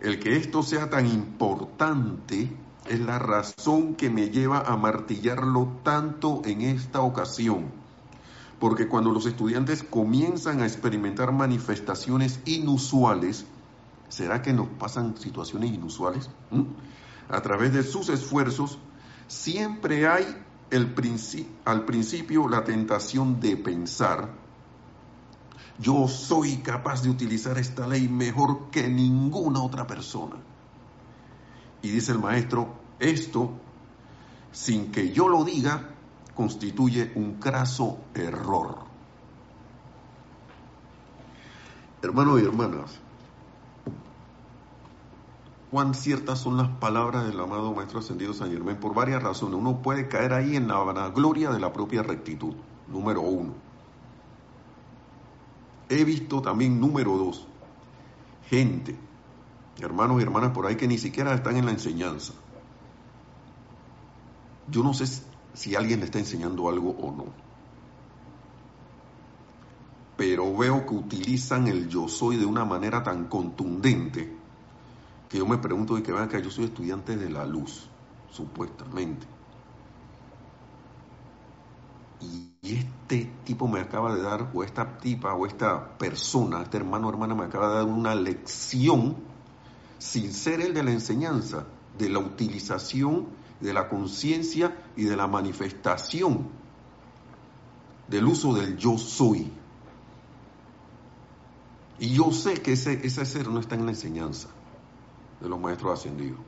[0.00, 2.50] el que esto sea tan importante
[2.88, 7.79] es la razón que me lleva a martillarlo tanto en esta ocasión.
[8.60, 13.46] Porque cuando los estudiantes comienzan a experimentar manifestaciones inusuales,
[14.08, 16.30] ¿será que nos pasan situaciones inusuales?
[16.50, 16.64] ¿Mm?
[17.30, 18.78] A través de sus esfuerzos,
[19.26, 20.26] siempre hay
[20.70, 20.94] el
[21.64, 24.30] al principio la tentación de pensar,
[25.78, 30.36] yo soy capaz de utilizar esta ley mejor que ninguna otra persona.
[31.82, 33.52] Y dice el maestro, esto,
[34.52, 35.94] sin que yo lo diga,
[36.34, 38.78] constituye un craso error.
[42.02, 42.98] Hermanos y hermanas,
[45.70, 49.56] cuán ciertas son las palabras del amado Maestro Ascendido San Germán por varias razones.
[49.56, 52.54] Uno puede caer ahí en la vanagloria de la propia rectitud,
[52.88, 53.52] número uno.
[55.90, 57.46] He visto también, número dos,
[58.48, 58.96] gente,
[59.78, 62.32] hermanos y hermanas por ahí que ni siquiera están en la enseñanza
[64.70, 65.22] yo no sé
[65.54, 67.26] si alguien le está enseñando algo o no.
[70.16, 74.36] Pero veo que utilizan el yo soy de una manera tan contundente
[75.28, 77.88] que yo me pregunto de que vean que yo soy estudiante de la luz,
[78.30, 79.26] supuestamente.
[82.20, 87.06] Y este tipo me acaba de dar, o esta tipa, o esta persona, este hermano
[87.06, 89.16] o hermana me acaba de dar una lección
[89.98, 91.64] sin ser el de la enseñanza,
[91.96, 93.28] de la utilización
[93.60, 96.48] de la conciencia y de la manifestación
[98.08, 99.52] del uso del yo soy.
[101.98, 104.48] Y yo sé que ese, ese ser no está en la enseñanza
[105.40, 106.40] de los maestros ascendidos.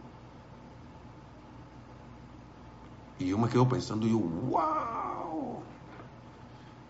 [3.19, 5.61] Y yo me quedo pensando, yo, wow.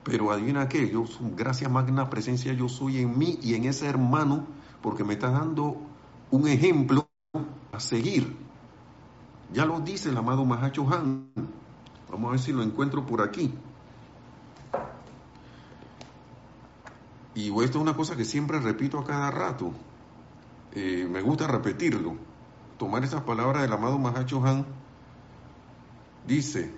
[0.05, 1.05] Pero adivina qué, yo,
[1.37, 4.47] gracias magna presencia yo soy en mí y en ese hermano,
[4.81, 5.77] porque me está dando
[6.31, 7.09] un ejemplo
[7.73, 8.42] a seguir.
[9.53, 11.29] Ya lo dice el amado Mahacho Han.
[12.11, 13.53] Vamos a ver si lo encuentro por aquí.
[17.35, 19.73] Y esto es una cosa que siempre repito a cada rato.
[20.73, 22.17] Eh, me gusta repetirlo.
[22.79, 24.65] Tomar esas palabras del amado Mahacho Han.
[26.27, 26.73] Dice,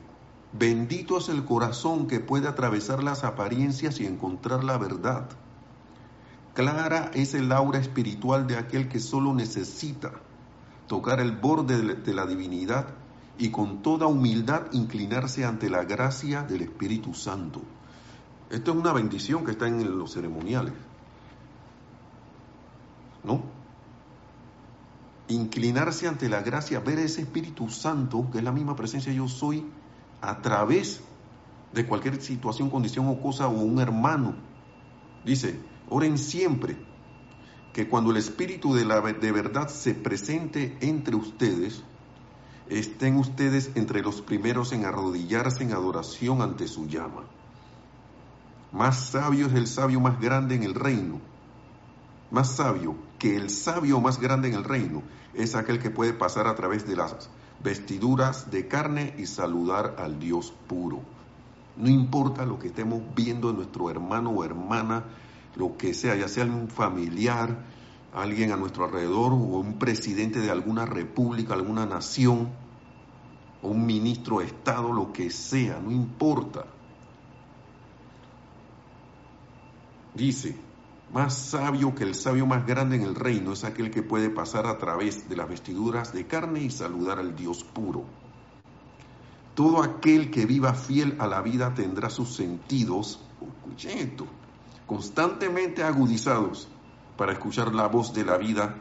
[0.53, 5.29] bendito es el corazón que puede atravesar las apariencias y encontrar la verdad.
[6.55, 10.12] Clara es el aura espiritual de aquel que solo necesita
[10.87, 12.89] tocar el borde de la divinidad
[13.39, 17.62] y con toda humildad inclinarse ante la gracia del Espíritu Santo.
[18.51, 20.72] Esto es una bendición que está en los ceremoniales.
[23.24, 23.43] ¿No?
[25.28, 29.66] Inclinarse ante la gracia, ver ese Espíritu Santo, que es la misma presencia yo soy,
[30.20, 31.01] a través
[31.72, 34.35] de cualquier situación, condición o cosa o un hermano.
[35.24, 35.59] Dice,
[35.89, 36.76] oren siempre
[37.75, 41.83] que cuando el Espíritu de, la, de verdad se presente entre ustedes,
[42.68, 47.25] estén ustedes entre los primeros en arrodillarse en adoración ante su llama.
[48.70, 51.20] Más sabio es el sabio más grande en el reino.
[52.31, 55.03] Más sabio que el sabio más grande en el reino
[55.35, 57.29] es aquel que puede pasar a través de las
[57.62, 61.01] vestiduras de carne y saludar al Dios puro.
[61.77, 65.05] No importa lo que estemos viendo en nuestro hermano o hermana
[65.57, 67.65] lo que sea, ya sea un familiar,
[68.13, 72.51] alguien a nuestro alrededor o un presidente de alguna república, alguna nación,
[73.63, 76.67] o un ministro de Estado, lo que sea, no importa.
[80.15, 80.57] Dice,
[81.13, 84.67] más sabio que el sabio más grande en el reino es aquel que puede pasar
[84.67, 88.05] a través de las vestiduras de carne y saludar al Dios puro.
[89.55, 93.21] Todo aquel que viva fiel a la vida tendrá sus sentidos,
[94.87, 96.68] constantemente agudizados
[97.16, 98.76] para escuchar la voz de la vida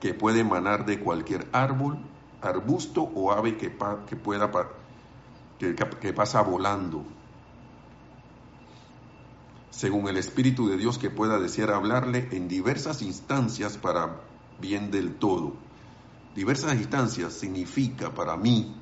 [0.00, 1.98] que puede emanar de cualquier árbol,
[2.40, 4.50] arbusto o ave que, pueda
[5.58, 7.04] que pasa volando.
[9.70, 14.20] Según el Espíritu de Dios que pueda desear hablarle en diversas instancias para
[14.60, 15.54] bien del todo.
[16.34, 18.81] Diversas instancias significa para mí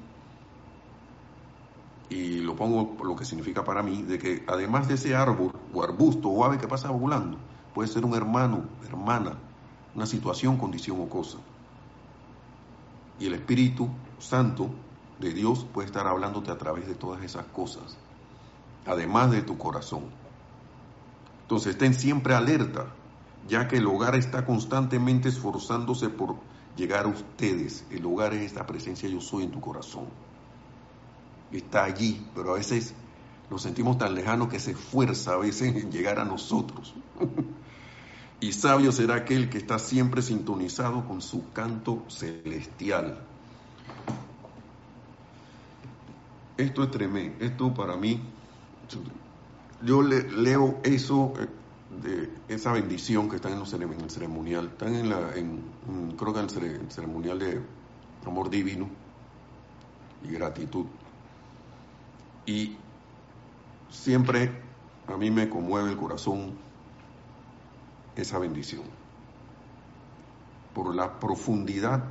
[2.11, 5.83] y lo pongo lo que significa para mí, de que además de ese árbol o
[5.83, 7.39] arbusto o ave que pasa volando,
[7.73, 9.39] puede ser un hermano, hermana,
[9.95, 11.39] una situación, condición o cosa.
[13.21, 13.89] Y el Espíritu
[14.19, 14.71] Santo
[15.21, 17.97] de Dios puede estar hablándote a través de todas esas cosas,
[18.87, 20.05] además de tu corazón.
[21.43, 22.87] Entonces estén siempre alerta,
[23.47, 26.37] ya que el hogar está constantemente esforzándose por
[26.77, 27.85] llegar a ustedes.
[27.91, 30.07] El hogar es esta presencia yo soy en tu corazón.
[31.53, 32.95] Está allí, pero a veces
[33.51, 36.95] nos sentimos tan lejanos que se esfuerza a veces en llegar a nosotros.
[38.41, 43.19] y sabio será aquel que está siempre sintonizado con su canto celestial.
[46.57, 48.21] Esto es tremendo, esto para mí,
[49.83, 51.49] yo leo eso, eh,
[52.03, 55.33] de esa bendición que está en, los, en el ceremonial, están en la,
[56.17, 57.61] creo que en el ceremonial de
[58.27, 58.89] amor divino
[60.23, 60.87] y gratitud.
[62.51, 62.77] Y
[63.91, 64.51] siempre
[65.07, 66.59] a mí me conmueve el corazón
[68.17, 68.83] esa bendición,
[70.75, 72.03] por la profundidad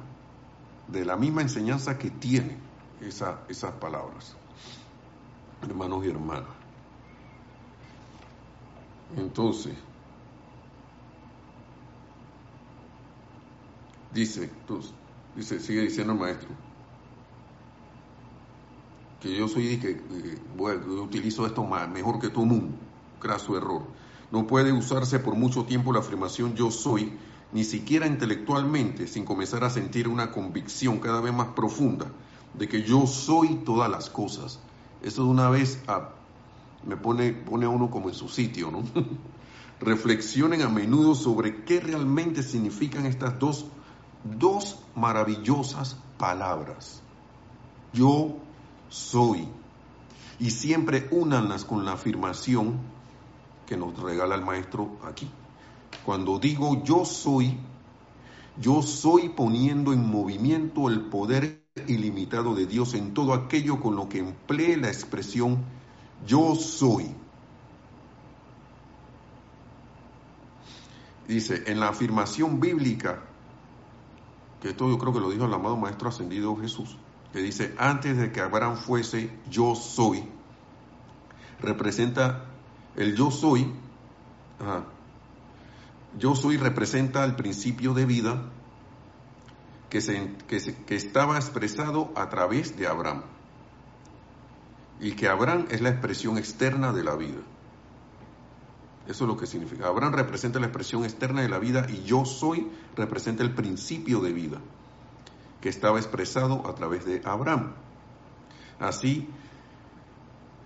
[0.88, 2.56] de la misma enseñanza que tiene
[3.02, 4.34] esa, esas palabras,
[5.62, 6.56] hermanos y hermanas.
[9.18, 9.76] Entonces,
[14.14, 14.50] dice,
[15.36, 16.69] dice, sigue diciendo el maestro,
[19.22, 20.02] que yo soy que
[20.58, 22.76] bueno, utilizo esto mejor que todo mundo,
[23.40, 23.84] su error.
[24.32, 27.14] No puede usarse por mucho tiempo la afirmación yo soy,
[27.52, 32.08] ni siquiera intelectualmente, sin comenzar a sentir una convicción cada vez más profunda
[32.54, 34.60] de que yo soy todas las cosas.
[35.02, 36.10] Eso de una vez a,
[36.86, 38.84] me pone, pone a uno como en su sitio, ¿no?
[39.80, 43.66] Reflexionen a menudo sobre qué realmente significan estas dos,
[44.24, 47.02] dos maravillosas palabras.
[47.94, 48.38] Yo
[48.90, 49.48] soy.
[50.40, 52.80] Y siempre únanlas con la afirmación
[53.66, 55.30] que nos regala el maestro aquí.
[56.06, 57.58] Cuando digo yo soy,
[58.60, 64.10] yo soy poniendo en movimiento el poder ilimitado de Dios en todo aquello con lo
[64.10, 65.64] que emplee la expresión
[66.26, 67.16] yo soy.
[71.28, 73.22] Dice, en la afirmación bíblica,
[74.62, 76.98] que esto yo creo que lo dijo el amado Maestro Ascendido Jesús,
[77.34, 80.28] que dice, antes de que Abraham fuese, yo soy,
[81.62, 82.46] representa
[82.96, 83.72] el yo soy,
[86.18, 88.42] yo soy representa el principio de vida
[89.90, 90.00] que,
[90.48, 93.24] que estaba expresado a través de Abraham
[95.00, 97.42] y que Abraham es la expresión externa de la vida.
[99.08, 99.88] Eso es lo que significa.
[99.88, 104.34] Abraham representa la expresión externa de la vida y yo soy representa el principio de
[104.34, 104.60] vida
[105.62, 107.74] que estaba expresado a través de Abraham.
[108.80, 109.28] Así,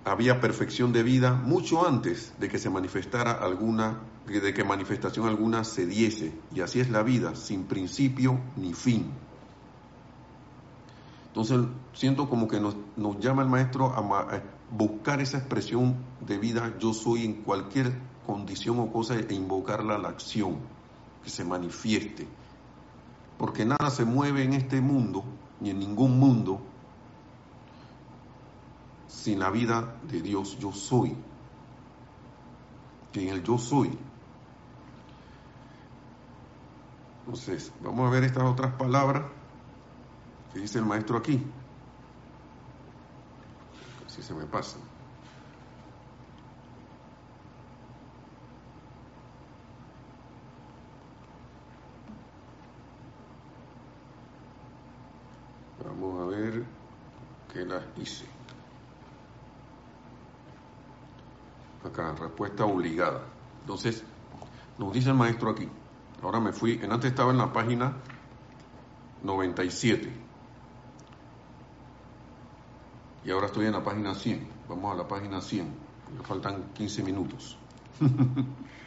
[0.06, 5.64] había perfección de vida mucho antes de que se manifestara alguna, de que manifestación alguna
[5.64, 6.34] se diese.
[6.54, 9.12] Y así es la vida, sin principio ni fin.
[11.28, 11.62] Entonces
[11.94, 12.76] siento como que nos,
[13.20, 17.94] llama el maestro a, buscar esa expresión de vida yo soy en cualquier
[18.26, 20.58] condición o cosa e invocarla a la acción,
[21.24, 22.28] que se manifieste.
[23.38, 25.24] Porque nada se mueve en este mundo,
[25.60, 26.62] ni en ningún mundo,
[29.08, 31.16] sin la vida de Dios yo soy.
[33.12, 33.98] Que en el yo soy.
[37.26, 39.24] Entonces, vamos a ver estas otras palabras
[40.54, 41.44] ¿Qué dice el maestro aquí?
[44.08, 44.78] Si se me pasa.
[55.86, 56.64] Vamos a ver
[57.52, 58.26] qué las hice.
[61.86, 63.22] Acá, respuesta obligada.
[63.62, 64.04] Entonces,
[64.78, 65.68] nos dice el maestro aquí.
[66.22, 67.98] Ahora me fui, en antes estaba en la página
[69.24, 70.14] 97.
[73.26, 74.48] Y ahora estoy en la página 100.
[74.70, 75.68] Vamos a la página 100.
[76.18, 77.58] Me faltan 15 minutos.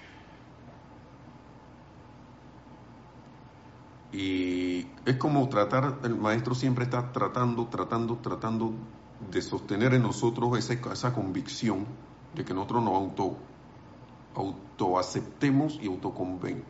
[4.16, 8.72] y es como tratar, el maestro siempre está tratando, tratando, tratando
[9.30, 11.86] de sostener en nosotros esa, esa convicción
[12.34, 13.36] de que nosotros nos auto,
[14.34, 16.64] autoaceptemos y autoconven.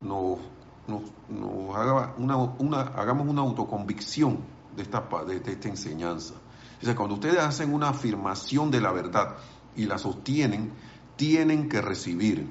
[0.00, 0.38] Nos,
[0.86, 4.38] nos, nos haga una, una, hagamos una autoconvicción
[4.74, 6.34] de esta, de esta enseñanza
[6.80, 9.36] Dice, cuando ustedes hacen una afirmación de la verdad
[9.74, 10.72] y la sostienen,
[11.16, 12.48] tienen que recibir.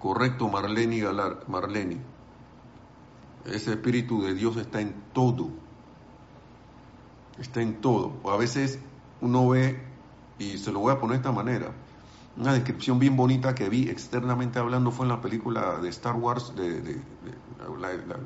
[0.00, 1.98] Correcto, Marlene Galar, Marlene.
[3.44, 5.50] Ese Espíritu de Dios está en todo,
[7.38, 8.14] está en todo.
[8.22, 8.78] O a veces
[9.20, 9.78] uno ve,
[10.38, 11.72] y se lo voy a poner de esta manera,
[12.36, 16.54] una descripción bien bonita que vi externamente hablando fue en la película de Star Wars,
[16.56, 17.02] de,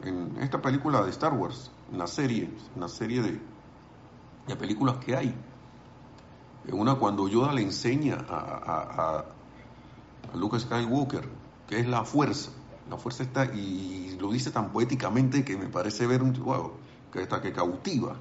[0.05, 3.41] en esta película de Star Wars, en la serie, una serie de,
[4.47, 5.35] de películas que hay.
[6.71, 9.25] Una cuando Yoda le enseña a, a, a,
[10.59, 12.51] Skywalker que es la fuerza.
[12.91, 16.73] La fuerza está, y lo dice tan poéticamente que me parece ver un wow,
[17.13, 18.17] que está que cautiva.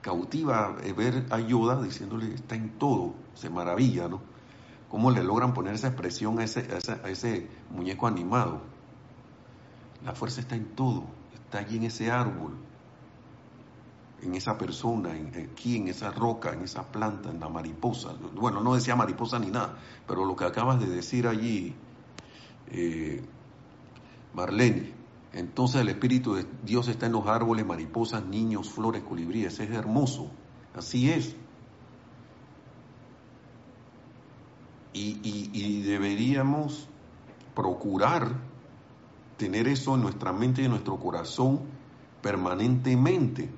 [0.00, 4.20] Cautiva ver a Yoda diciéndole está en todo, se maravilla, ¿no?
[4.90, 6.68] Cómo le logran poner esa expresión a ese,
[7.06, 8.60] ese muñeco animado.
[10.04, 12.56] La fuerza está en todo, está allí en ese árbol,
[14.22, 18.14] en esa persona, aquí en esa roca, en esa planta, en la mariposa.
[18.34, 21.74] Bueno, no decía mariposa ni nada, pero lo que acabas de decir allí,
[22.72, 23.22] eh,
[24.34, 24.92] Marlene,
[25.32, 29.58] entonces el Espíritu de Dios está en los árboles, mariposas, niños, flores, colibríes.
[29.60, 30.30] Es hermoso,
[30.74, 31.36] así es.
[34.94, 36.86] y deberíamos
[37.56, 38.34] procurar
[39.38, 41.60] tener eso en nuestra mente y en nuestro corazón
[42.20, 43.48] permanentemente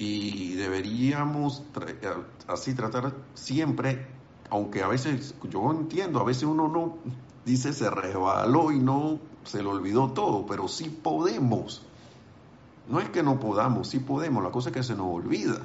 [0.00, 2.14] y deberíamos eh,
[2.48, 4.06] así tratar siempre,
[4.50, 6.98] aunque a veces, yo entiendo, a veces uno no
[7.44, 11.86] dice se resbaló y no se le olvidó todo, pero sí podemos.
[12.88, 15.60] No es que no podamos, sí podemos, la cosa es que se nos olvida.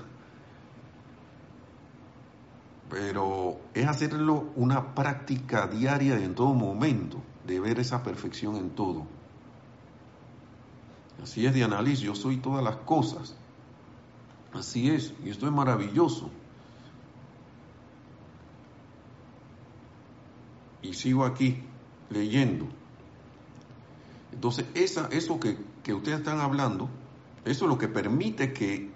[2.89, 9.07] Pero es hacerlo una práctica diaria en todo momento, de ver esa perfección en todo.
[11.21, 13.35] Así es de análisis, yo soy todas las cosas.
[14.53, 16.29] Así es, y esto es maravilloso.
[20.95, 21.61] Sigo aquí
[22.09, 22.67] leyendo.
[24.31, 26.89] Entonces, esa, eso que, que ustedes están hablando,
[27.45, 28.89] eso es lo que permite que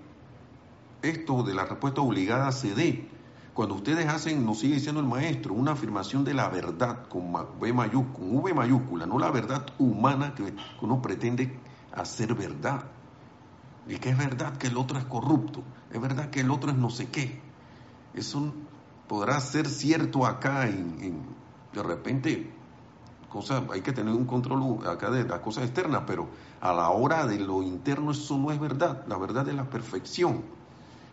[1.02, 3.08] esto de la respuesta obligada se dé.
[3.54, 7.74] Cuando ustedes hacen, nos sigue diciendo el maestro, una afirmación de la verdad con V
[8.54, 11.60] mayúscula, no la verdad humana que uno pretende
[11.92, 12.86] hacer verdad.
[13.88, 16.78] Y que es verdad que el otro es corrupto, es verdad que el otro es
[16.78, 17.42] no sé qué.
[18.14, 18.54] Eso
[19.08, 21.24] podrá ser cierto acá en,
[21.74, 22.52] de repente
[23.72, 26.28] hay que tener un control acá de las cosas externas, pero
[26.62, 30.42] a la hora de lo interno eso no es verdad, la verdad es la perfección.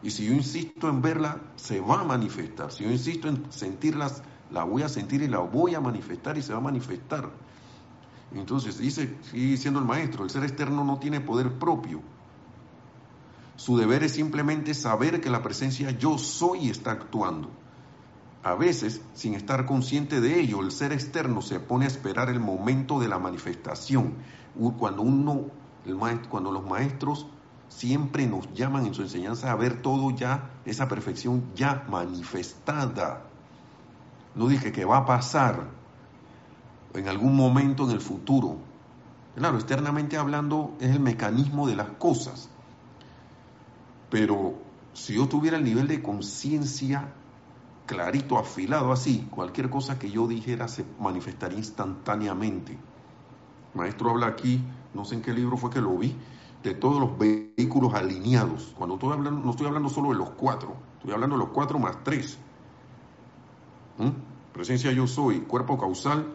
[0.03, 2.73] Y si yo insisto en verla, se va a manifestar.
[2.73, 6.43] Si yo insisto en sentirlas, la voy a sentir y la voy a manifestar y
[6.43, 7.31] se va a manifestar.
[8.33, 12.01] Entonces dice, sigue diciendo el maestro, el ser externo no tiene poder propio,
[13.57, 17.51] su deber es simplemente saber que la presencia yo soy está actuando.
[18.47, 22.39] A veces, sin estar consciente de ello, el ser externo se pone a esperar el
[22.39, 24.15] momento de la manifestación.
[24.79, 25.47] Cuando uno,
[26.29, 27.27] cuando los maestros
[27.67, 33.25] siempre nos llaman en su enseñanza a ver todo ya, esa perfección ya manifestada.
[34.37, 35.67] No dije que va a pasar
[36.95, 38.59] en algún momento en el futuro.
[39.35, 42.49] Claro, externamente hablando es el mecanismo de las cosas.
[44.09, 44.55] Pero
[44.93, 47.13] si yo tuviera el nivel de conciencia
[47.87, 52.73] clarito, afilado así, cualquier cosa que yo dijera se manifestaría instantáneamente.
[52.73, 54.63] El maestro habla aquí,
[54.93, 56.15] no sé en qué libro fue que lo vi,
[56.63, 58.75] de todos los vehículos alineados.
[58.77, 61.79] Cuando estoy hablando, no estoy hablando solo de los cuatro, estoy hablando de los cuatro
[61.79, 62.39] más tres.
[63.99, 64.53] ¿Mm?
[64.53, 66.27] Presencia yo soy, cuerpo causal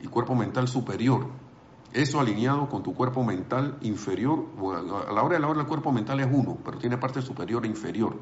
[0.00, 1.26] y cuerpo mental superior.
[1.92, 4.46] Eso alineado con tu cuerpo mental inferior,
[5.08, 7.64] a la hora de la hora el cuerpo mental es uno, pero tiene parte superior
[7.64, 8.16] e inferior.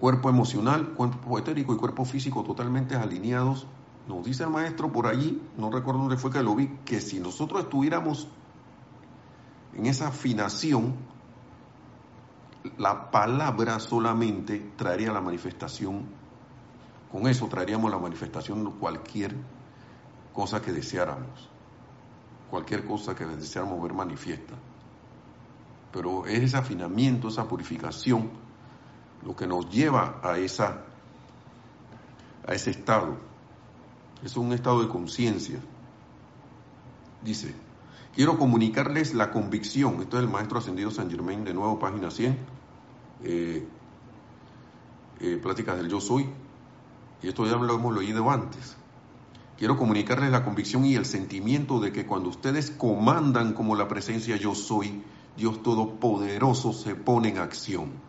[0.00, 3.66] Cuerpo emocional, cuerpo etérico y cuerpo físico totalmente alineados.
[4.06, 7.20] Nos dice el maestro por allí, no recuerdo dónde fue que lo vi, que si
[7.20, 8.28] nosotros estuviéramos
[9.74, 10.94] en esa afinación,
[12.78, 16.06] la palabra solamente traería la manifestación,
[17.10, 19.34] con eso traeríamos la manifestación de cualquier
[20.32, 21.48] cosa que deseáramos,
[22.50, 24.54] cualquier cosa que deseáramos ver manifiesta.
[25.92, 28.30] Pero es ese afinamiento, esa purificación,
[29.24, 30.84] lo que nos lleva a, esa,
[32.46, 33.16] a ese estado.
[34.24, 35.60] Es un estado de conciencia.
[37.22, 37.54] Dice,
[38.14, 42.38] quiero comunicarles la convicción, esto es el maestro ascendido San Germain, de nuevo, página 100,
[43.24, 43.66] eh,
[45.20, 46.28] eh, pláticas del yo soy,
[47.22, 48.76] y esto ya lo hemos leído antes.
[49.58, 54.36] Quiero comunicarles la convicción y el sentimiento de que cuando ustedes comandan como la presencia
[54.36, 55.02] yo soy,
[55.36, 58.07] Dios Todopoderoso se pone en acción.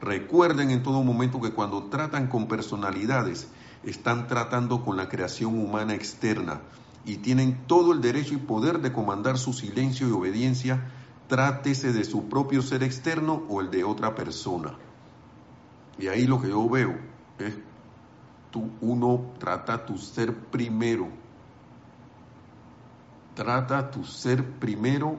[0.00, 3.48] Recuerden en todo momento que cuando tratan con personalidades,
[3.82, 6.60] están tratando con la creación humana externa
[7.04, 10.90] y tienen todo el derecho y poder de comandar su silencio y obediencia,
[11.26, 14.74] trátese de su propio ser externo o el de otra persona.
[15.98, 16.96] Y ahí lo que yo veo
[17.38, 17.54] es,
[18.50, 21.08] tú, uno trata tu ser primero.
[23.34, 25.18] Trata tu ser primero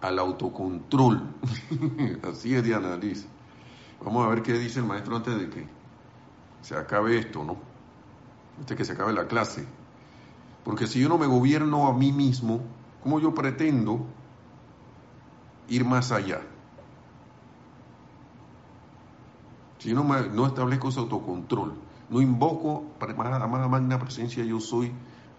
[0.00, 1.34] al autocontrol.
[2.30, 3.26] Así es, Diana Liz.
[4.04, 5.66] Vamos a ver qué dice el maestro antes de que
[6.62, 7.56] se acabe esto, ¿no?
[8.58, 9.66] Antes de que se acabe la clase.
[10.64, 12.60] Porque si yo no me gobierno a mí mismo,
[13.02, 14.06] ¿cómo yo pretendo
[15.68, 16.40] ir más allá?
[19.78, 21.74] Si yo no, no establezco ese autocontrol,
[22.10, 22.84] no invoco
[23.16, 24.92] más magna presencia yo soy,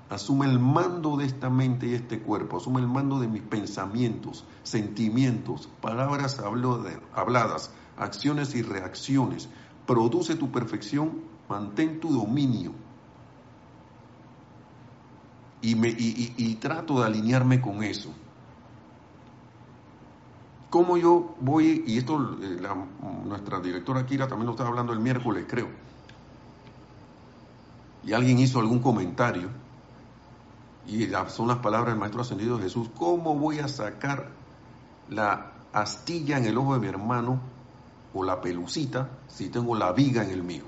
[0.09, 4.45] asume el mando de esta mente y este cuerpo, asume el mando de mis pensamientos,
[4.63, 9.49] sentimientos, palabras habladas, acciones y reacciones.
[9.85, 12.73] Produce tu perfección, mantén tu dominio.
[15.61, 18.09] Y, me, y, trato de alinearme con eso.
[20.69, 22.61] ¿Cómo yo voy, y esto eh,
[23.25, 25.67] nuestra directora Kira también lo estaba hablando el miércoles, creo,
[28.05, 29.49] y alguien hizo algún comentario,
[30.87, 34.29] y son las palabras del Maestro Ascendido Jesús, ¿cómo voy a sacar
[35.09, 37.41] la astilla en el ojo de mi hermano
[38.13, 40.63] o la pelucita si tengo la viga en el mío?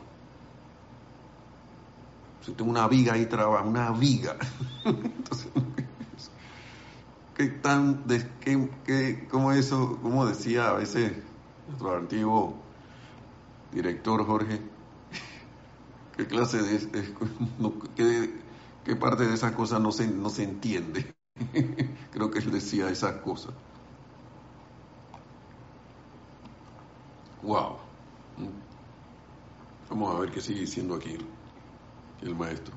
[2.42, 4.36] Si tengo una viga ahí traba, una viga.
[4.86, 5.48] Entonces,
[7.36, 11.14] ¿qué tan, de, qué, qué, cómo eso, como decía a veces
[11.68, 12.56] nuestro antiguo
[13.72, 14.60] director Jorge,
[16.18, 17.14] qué clase de,
[17.96, 18.44] qué,
[18.84, 21.16] qué parte de esas cosas no se, no se entiende.
[22.12, 23.54] Creo que él decía esas cosas.
[27.44, 27.78] Wow.
[29.90, 31.18] Vamos a ver qué sigue diciendo aquí
[32.22, 32.74] el maestro.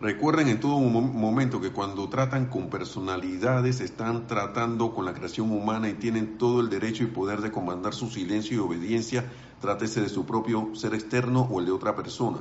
[0.00, 5.90] Recuerden en todo momento que cuando tratan con personalidades están tratando con la creación humana
[5.90, 9.30] y tienen todo el derecho y poder de comandar su silencio y obediencia,
[9.60, 12.38] trátese de su propio ser externo o el de otra persona.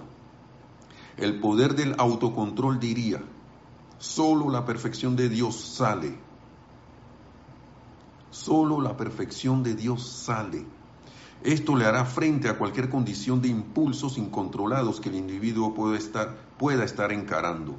[1.18, 3.22] El poder del autocontrol diría,
[3.98, 6.29] solo la perfección de Dios sale.
[8.32, 10.66] Solo la perfección de Dios sale.
[11.44, 16.36] Esto le hará frente a cualquier condición de impulsos incontrolados que el individuo pueda estar,
[16.58, 17.76] pueda estar encarando.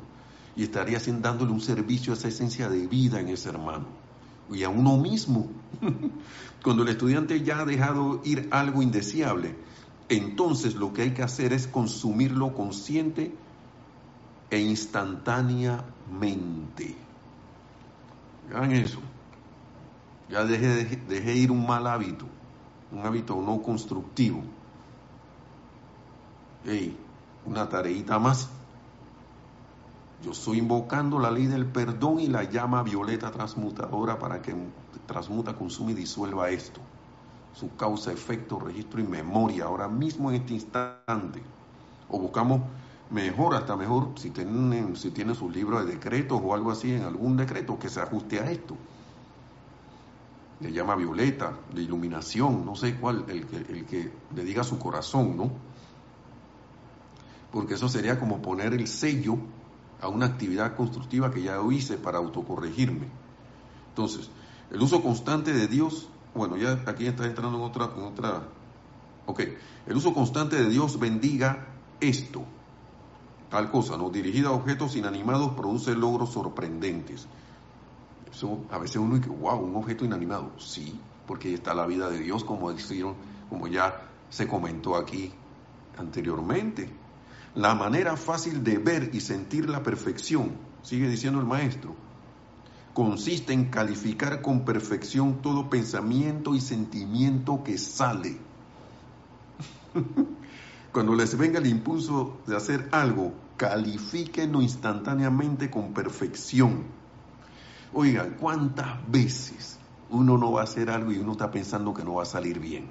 [0.57, 3.87] Y estaría dándole un servicio a esa esencia de vida en ese hermano.
[4.51, 5.49] Y a uno mismo.
[6.65, 9.55] Cuando el estudiante ya ha dejado ir algo indeseable,
[10.09, 13.33] entonces lo que hay que hacer es consumirlo consciente
[14.51, 16.97] e instantáneamente.
[18.53, 18.99] Hagan eso.
[20.31, 22.27] Ya dejé, ir un mal hábito,
[22.93, 24.43] un hábito no constructivo.
[26.65, 26.97] Hey,
[27.45, 28.49] una tareita más.
[30.23, 34.55] Yo estoy invocando la ley del perdón y la llama violeta transmutadora para que
[35.07, 36.81] transmuta, consume y disuelva esto
[37.55, 41.43] su causa, efecto, registro y memoria ahora mismo en este instante.
[42.09, 42.63] O buscamos
[43.11, 47.03] mejor, hasta mejor, si tienen, si tienen sus libros de decretos o algo así, en
[47.03, 48.77] algún decreto que se ajuste a esto.
[50.61, 53.47] Le llama violeta, de iluminación, no sé cuál, el
[53.87, 55.51] que, le diga su corazón, ¿no?
[57.51, 59.39] Porque eso sería como poner el sello
[60.01, 63.09] a una actividad constructiva que ya hice para autocorregirme.
[63.89, 64.31] Entonces,
[64.71, 68.43] el uso constante de Dios bueno, ya aquí está entrando en otra, en otra.
[69.27, 69.41] Ok,
[69.87, 71.67] el uso constante de Dios bendiga
[72.01, 72.45] esto.
[73.51, 74.11] Tal cosa, ¿no?
[74.11, 77.27] Dirigida a objetos inanimados produce logros sorprendentes.
[78.71, 80.53] A veces uno dice, wow, un objeto inanimado.
[80.59, 83.15] Sí, porque está la vida de Dios, como dijeron,
[83.49, 85.33] como ya se comentó aquí
[85.99, 86.89] anteriormente.
[87.55, 90.53] La manera fácil de ver y sentir la perfección,
[90.83, 91.95] sigue diciendo el maestro,
[92.95, 98.39] consiste en calificar con perfección todo pensamiento y sentimiento que sale.
[100.93, 107.00] Cuando les venga el impulso de hacer algo, califíquenlo instantáneamente con perfección.
[107.93, 109.79] Oigan, ¿cuántas veces
[110.11, 112.61] uno no va a hacer algo y uno está pensando que no va a salir
[112.61, 112.85] bien?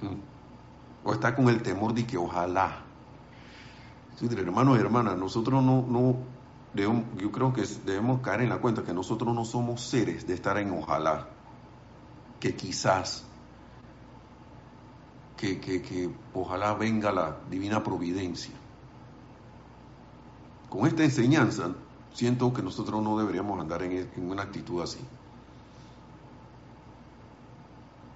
[0.00, 1.06] ¿Mm?
[1.06, 2.82] O está con el temor de que ojalá.
[4.20, 6.16] hermanos y hermanas, nosotros no, no,
[6.74, 10.58] yo creo que debemos caer en la cuenta que nosotros no somos seres de estar
[10.58, 11.28] en ojalá,
[12.38, 13.24] que quizás,
[15.36, 18.54] que, que, ojalá venga la divina providencia.
[20.68, 21.74] Con esta enseñanza,
[22.12, 25.00] siento que nosotros no deberíamos andar en, en una actitud así.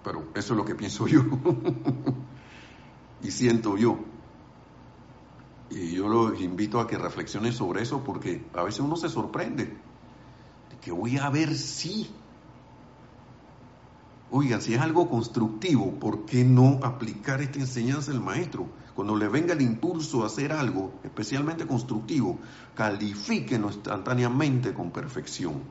[0.03, 1.23] Pero eso es lo que pienso yo
[3.25, 3.99] y siento yo.
[5.71, 9.65] Y yo los invito a que reflexionen sobre eso porque a veces uno se sorprende.
[9.65, 12.11] De que voy a ver si.
[14.37, 18.67] Oigan, si es algo constructivo, ¿por qué no aplicar esta enseñanza del maestro?
[18.97, 22.41] Cuando le venga el impulso a hacer algo, especialmente constructivo,
[22.75, 25.63] califíquenlo instantáneamente con perfección.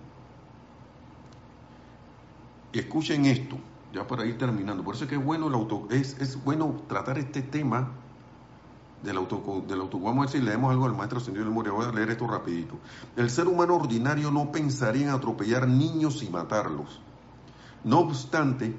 [2.71, 3.57] Y escuchen esto,
[3.91, 4.81] ya para ir terminando.
[4.81, 7.91] Por eso es que es bueno, el auto, es, bueno tratar este tema
[9.03, 9.99] del auto, del auto.
[9.99, 11.73] Vamos a ver si leemos algo al maestro Ascendido del Moria.
[11.73, 12.75] Voy a leer esto rapidito.
[13.17, 17.01] El ser humano ordinario no pensaría en atropellar niños y matarlos.
[17.83, 18.73] No obstante,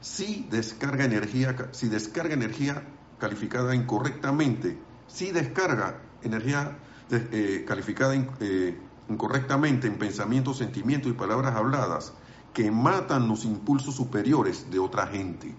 [0.00, 2.82] si descarga energía, si descarga energía
[3.18, 6.78] calificada incorrectamente, si descarga energía
[7.10, 8.78] eh, calificada eh,
[9.08, 12.12] incorrectamente en pensamientos, sentimientos y palabras habladas
[12.54, 15.54] que matan los impulsos superiores de otra gente.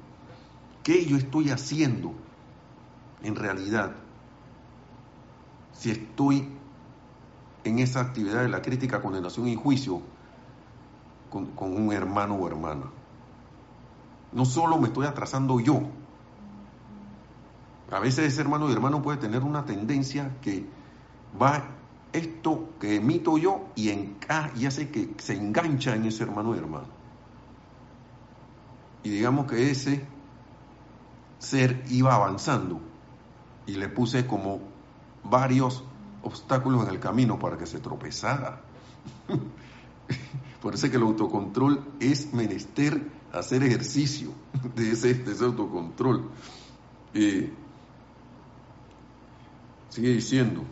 [0.84, 2.14] ¿Qué yo estoy haciendo
[3.24, 3.96] en realidad
[5.74, 6.48] si estoy
[7.64, 10.02] en esa actividad de la crítica, condenación y juicio
[11.32, 12.86] con, un hermano o hermana?
[14.32, 15.82] No solo me estoy atrasando yo,
[17.92, 20.66] a veces ese hermano y hermano puede tener una tendencia que
[21.42, 21.64] va
[22.14, 26.88] esto que emito yo y, y hace que se engancha en ese hermano y hermano.
[29.04, 30.06] Y digamos que ese
[31.40, 32.80] ser iba avanzando
[33.66, 34.60] y le puse como
[35.24, 35.84] varios
[36.24, 38.62] obstáculos en el camino para que se tropezara.
[40.62, 43.02] Por eso que el autocontrol es menester
[43.34, 44.30] hacer ejercicio
[44.76, 46.30] de ese, autocontrol.
[49.90, 50.64] Sigue diciendo,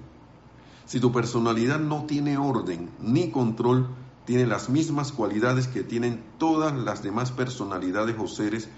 [0.85, 3.89] si tu personalidad no tiene orden ni control,
[4.25, 8.69] tiene las mismas cualidades que tienen todas las demás personalidades o seres,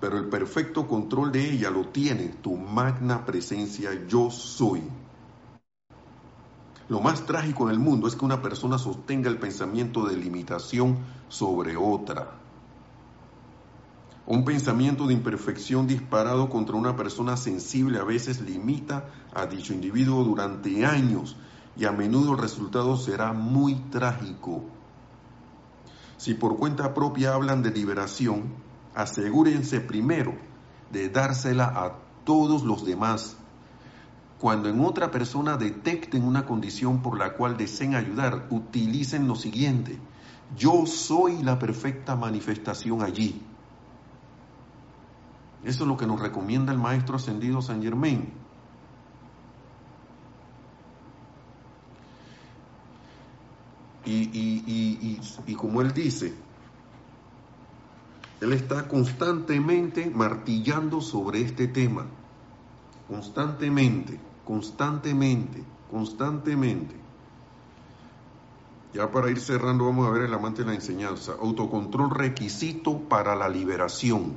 [0.00, 4.82] pero el perfecto control de ella lo tiene tu magna presencia yo soy.
[6.90, 10.98] Lo más trágico en el mundo es que una persona sostenga el pensamiento de limitación
[11.28, 12.32] sobre otra.
[14.26, 20.24] Un pensamiento de imperfección disparado contra una persona sensible a veces limita a dicho individuo
[20.24, 21.36] durante años
[21.76, 24.64] y a menudo el resultado será muy trágico.
[26.16, 28.52] Si por cuenta propia hablan de liberación,
[28.96, 30.34] asegúrense primero
[30.90, 33.36] de dársela a todos los demás.
[34.40, 39.98] Cuando en otra persona detecten una condición por la cual deseen ayudar, utilicen lo siguiente.
[40.56, 43.42] Yo soy la perfecta manifestación allí.
[45.62, 48.32] Eso es lo que nos recomienda el Maestro Ascendido San Germain.
[54.06, 56.34] Y, como él dice,
[58.40, 62.06] él está constantemente martillando sobre este tema.
[63.06, 66.96] Constantemente, constantemente, constantemente.
[68.92, 71.36] Ya para ir cerrando, vamos a ver el amante de la enseñanza.
[71.40, 74.34] Autocontrol requisito para la liberación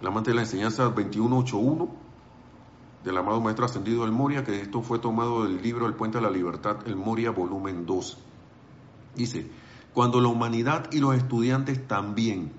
[0.00, 1.88] el amante de la enseñanza 2181
[3.04, 6.22] del amado Maestro Ascendido El Moria, que esto fue tomado del libro El Puente de
[6.22, 8.18] la Libertad, El Moria, volumen 2.
[9.14, 9.48] Dice,
[9.94, 12.50] cuando la humanidad y los estudiantes también,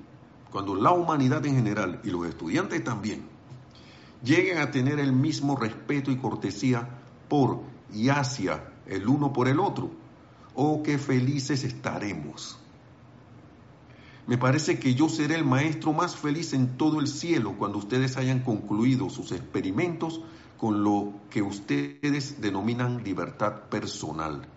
[0.52, 3.29] cuando la humanidad en general y los estudiantes también,
[4.24, 6.88] lleguen a tener el mismo respeto y cortesía
[7.28, 7.62] por
[7.94, 9.92] y hacia el uno por el otro,
[10.56, 12.58] oh, qué felices estaremos.
[14.28, 18.16] Me parece que yo seré el maestro más feliz en todo el cielo cuando ustedes
[18.18, 20.22] hayan concluido sus experimentos
[20.58, 24.48] con lo que ustedes denominan libertad personal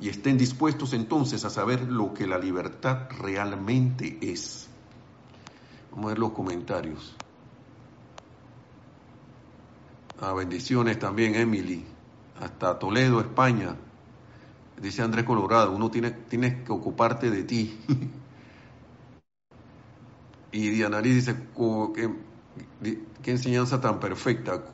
[0.00, 4.68] y estén dispuestos entonces a saber lo que la libertad realmente es.
[5.90, 7.14] Vamos a ver los comentarios.
[10.20, 11.84] Ah, bendiciones también, Emily.
[12.40, 13.74] Hasta Toledo, España.
[14.80, 17.78] Dice Andrés Colorado, uno tiene, tiene que ocuparte de ti.
[20.52, 21.36] Y Diana dice,
[21.94, 24.64] ¿qué, enseñanza tan perfecta,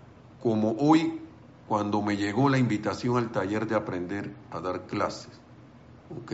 [0.42, 1.20] como hoy
[1.68, 5.38] cuando me llegó la invitación al taller de aprender a dar clases.
[6.18, 6.32] Ok.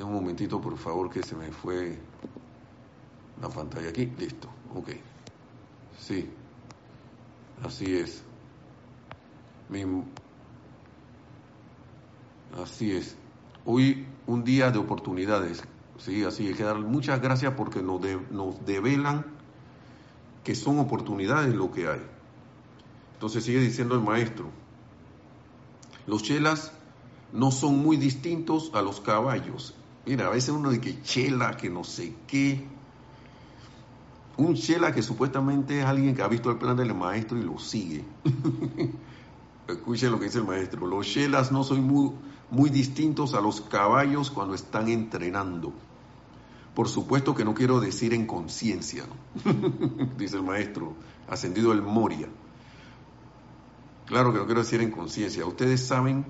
[0.00, 1.98] Un momentito, por favor, que se me fue
[3.40, 4.12] la pantalla aquí.
[4.18, 4.50] Listo.
[4.74, 4.90] Ok.
[5.98, 6.28] Sí.
[7.64, 8.22] Así es.
[12.62, 13.16] Así es.
[13.64, 15.62] Hoy un día de oportunidades.
[15.98, 18.00] Sí, así hay que dar muchas gracias porque nos,
[18.30, 19.24] nos develan
[20.44, 22.02] que son oportunidades lo que hay.
[23.14, 24.50] Entonces sigue diciendo el maestro,
[26.06, 26.72] los chelas
[27.32, 29.74] no son muy distintos a los caballos.
[30.04, 32.64] Mira, a veces uno dice que chela, que no sé qué.
[34.38, 37.58] Un Shela que supuestamente es alguien que ha visto el plan del maestro y lo
[37.58, 38.04] sigue.
[39.68, 40.86] Escuchen lo que dice el maestro.
[40.86, 42.12] Los Shelas no son muy,
[42.50, 45.72] muy distintos a los caballos cuando están entrenando.
[46.74, 49.04] Por supuesto que no quiero decir en conciencia,
[50.18, 50.92] dice el maestro,
[51.28, 52.28] ascendido el Moria.
[54.04, 55.46] Claro que no quiero decir en conciencia.
[55.46, 56.26] Ustedes saben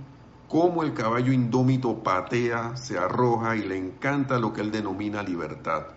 [0.48, 5.95] cómo el caballo indómito patea, se arroja y le encanta lo que él denomina libertad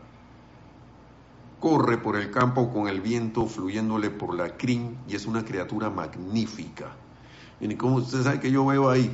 [1.59, 5.89] corre por el campo con el viento fluyéndole por la crin y es una criatura
[5.89, 6.95] magnífica.
[7.59, 9.11] Y como usted sabe que yo veo ahí,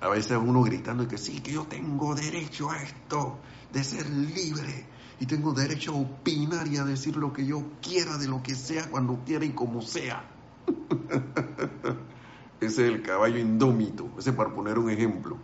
[0.00, 3.38] a veces uno gritando que sí, que yo tengo derecho a esto,
[3.72, 4.86] de ser libre,
[5.18, 8.54] y tengo derecho a opinar y a decir lo que yo quiera de lo que
[8.54, 10.22] sea, cuando quiera y como sea.
[12.60, 15.38] ese es el caballo indómito, ese para poner un ejemplo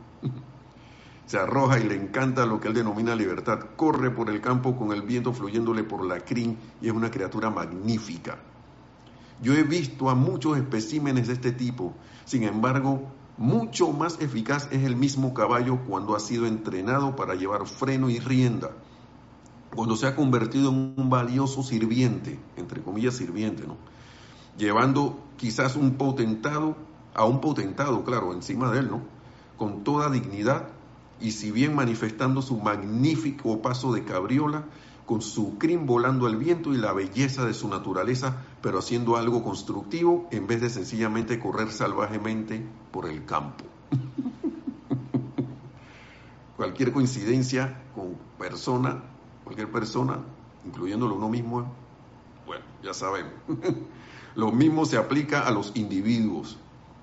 [1.32, 3.58] se arroja y le encanta lo que él denomina libertad.
[3.76, 7.48] Corre por el campo con el viento fluyéndole por la crin y es una criatura
[7.48, 8.36] magnífica.
[9.40, 11.94] Yo he visto a muchos especímenes de este tipo,
[12.26, 17.64] sin embargo, mucho más eficaz es el mismo caballo cuando ha sido entrenado para llevar
[17.66, 18.72] freno y rienda,
[19.74, 23.78] cuando se ha convertido en un valioso sirviente, entre comillas sirviente, ¿no?
[24.58, 26.76] Llevando quizás un potentado
[27.14, 29.00] a un potentado, claro, encima de él, ¿no?
[29.56, 30.68] Con toda dignidad
[31.22, 34.64] y si bien manifestando su magnífico paso de cabriola,
[35.06, 39.42] con su crin volando al viento y la belleza de su naturaleza, pero haciendo algo
[39.42, 43.64] constructivo en vez de sencillamente correr salvajemente por el campo.
[46.56, 49.02] cualquier coincidencia con persona,
[49.44, 50.18] cualquier persona,
[50.64, 51.72] incluyéndolo uno mismo,
[52.46, 53.32] bueno, ya sabemos.
[54.34, 56.58] Lo mismo se aplica a los individuos.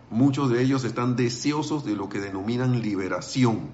[0.10, 3.70] Muchos de ellos están deseosos de lo que denominan liberación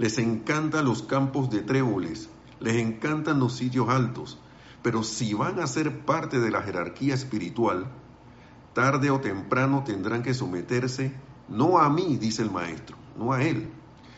[0.00, 4.38] les encantan los campos de tréboles, les encantan los sitios altos,
[4.80, 7.84] pero si van a ser parte de la jerarquía espiritual,
[8.72, 11.12] tarde o temprano tendrán que someterse
[11.50, 13.68] no a mí, dice el maestro, no a él,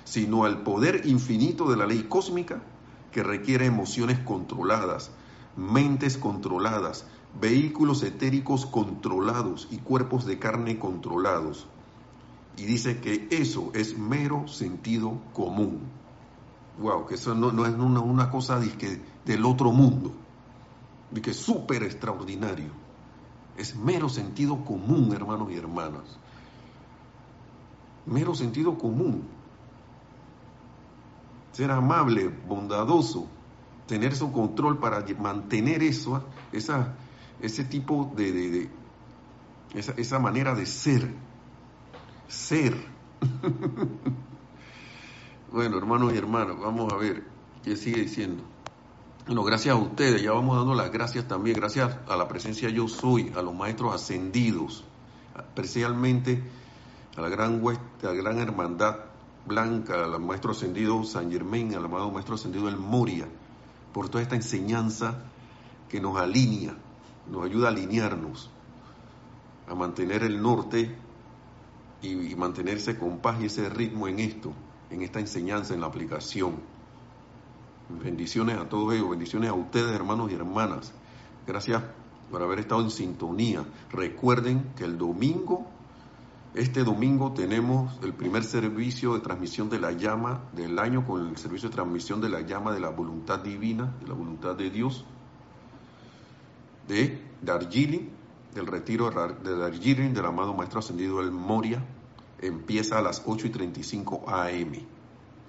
[0.04, 2.62] sino al poder infinito de la ley cósmica
[3.10, 5.10] que requiere emociones controladas,
[5.56, 7.06] mentes controladas,
[7.40, 11.66] vehículos etéricos controlados y cuerpos de carne controlados
[12.56, 15.80] y dice que eso es mero sentido común.
[16.78, 18.60] Wow, que eso no, es una, cosa
[19.24, 20.12] del otro mundo,
[21.10, 22.70] de que es súper extraordinario.
[23.56, 26.18] Es mero sentido común, hermanos y hermanas.
[28.06, 29.24] Mero sentido común.
[31.52, 33.26] Ser amable, bondadoso,
[33.86, 36.94] tener su control para mantener eso, esa,
[37.40, 38.70] ese tipo de,
[39.74, 41.14] esa, esa manera de ser
[42.32, 42.74] ser.
[45.52, 47.24] bueno, hermanos y hermanas, vamos a ver
[47.62, 48.42] qué sigue diciendo.
[49.26, 52.88] Bueno, gracias a ustedes, ya vamos dando las gracias también, gracias a la presencia yo
[52.88, 54.84] soy, a los maestros ascendidos,
[55.36, 56.42] especialmente
[57.16, 58.96] a la gran, a la gran hermandad
[59.46, 63.28] blanca, al maestro ascendido San Germain, al amado maestro ascendido El Moria,
[63.92, 65.22] por toda esta enseñanza
[65.88, 66.74] que nos alinea,
[67.30, 68.50] nos ayuda a alinearnos,
[69.68, 70.96] a mantener el norte
[72.02, 74.52] y, mantenerse con paz y ese ritmo en esto,
[74.90, 76.56] en esta enseñanza, en la aplicación.
[78.02, 80.92] Bendiciones a todos ellos, bendiciones a ustedes, hermanos y hermanas.
[81.46, 81.82] Gracias
[82.30, 83.64] por haber estado en sintonía.
[83.90, 85.66] Recuerden que el domingo,
[86.54, 91.36] este domingo tenemos el primer servicio de transmisión de la llama del año con el
[91.36, 95.04] servicio de transmisión de la llama de la voluntad divina, de la voluntad de Dios,
[96.88, 98.21] de Darjeeling
[98.54, 101.82] del retiro de Darjeeling del amado Maestro Ascendido El Moria
[102.40, 104.72] empieza a las 8 y 35 AM.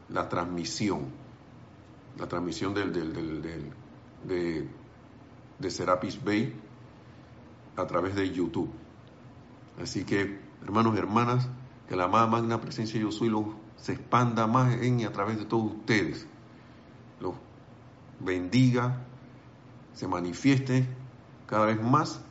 [0.09, 1.07] La transmisión,
[2.17, 2.93] la transmisión del,
[4.23, 4.67] de,
[5.59, 6.53] de Serapis Bay
[7.75, 8.69] a través de YouTube.
[9.81, 11.49] Así que, hermanos y hermanas,
[11.87, 13.45] que la amada magna presencia Yo Soy los,
[13.75, 16.27] se expanda más en y a través de todos ustedes.
[17.19, 17.33] Los
[18.19, 19.05] bendiga,
[19.93, 20.87] se manifieste
[21.47, 22.23] cada vez más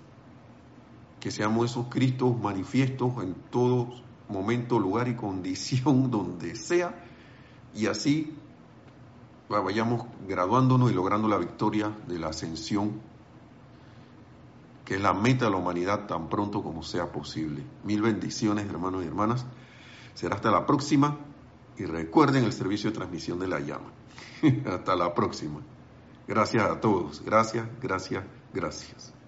[1.23, 3.91] que seamos esos Cristos manifiestos en todo
[4.29, 7.01] momento, lugar y condición donde sea,
[7.77, 8.37] y así
[9.49, 13.01] vayamos graduándonos y logrando la victoria de la ascensión,
[14.85, 17.63] que es la meta de la humanidad tan pronto como sea posible.
[17.85, 19.47] Mil bendiciones, hermanos y hermanas.
[20.15, 21.19] Será hasta la próxima
[21.79, 23.93] y recuerden el servicio de transmisión de la llama.
[24.67, 25.61] hasta la próxima.
[26.27, 27.23] Gracias a todos.
[27.25, 29.22] Gracias, gracias, gracias.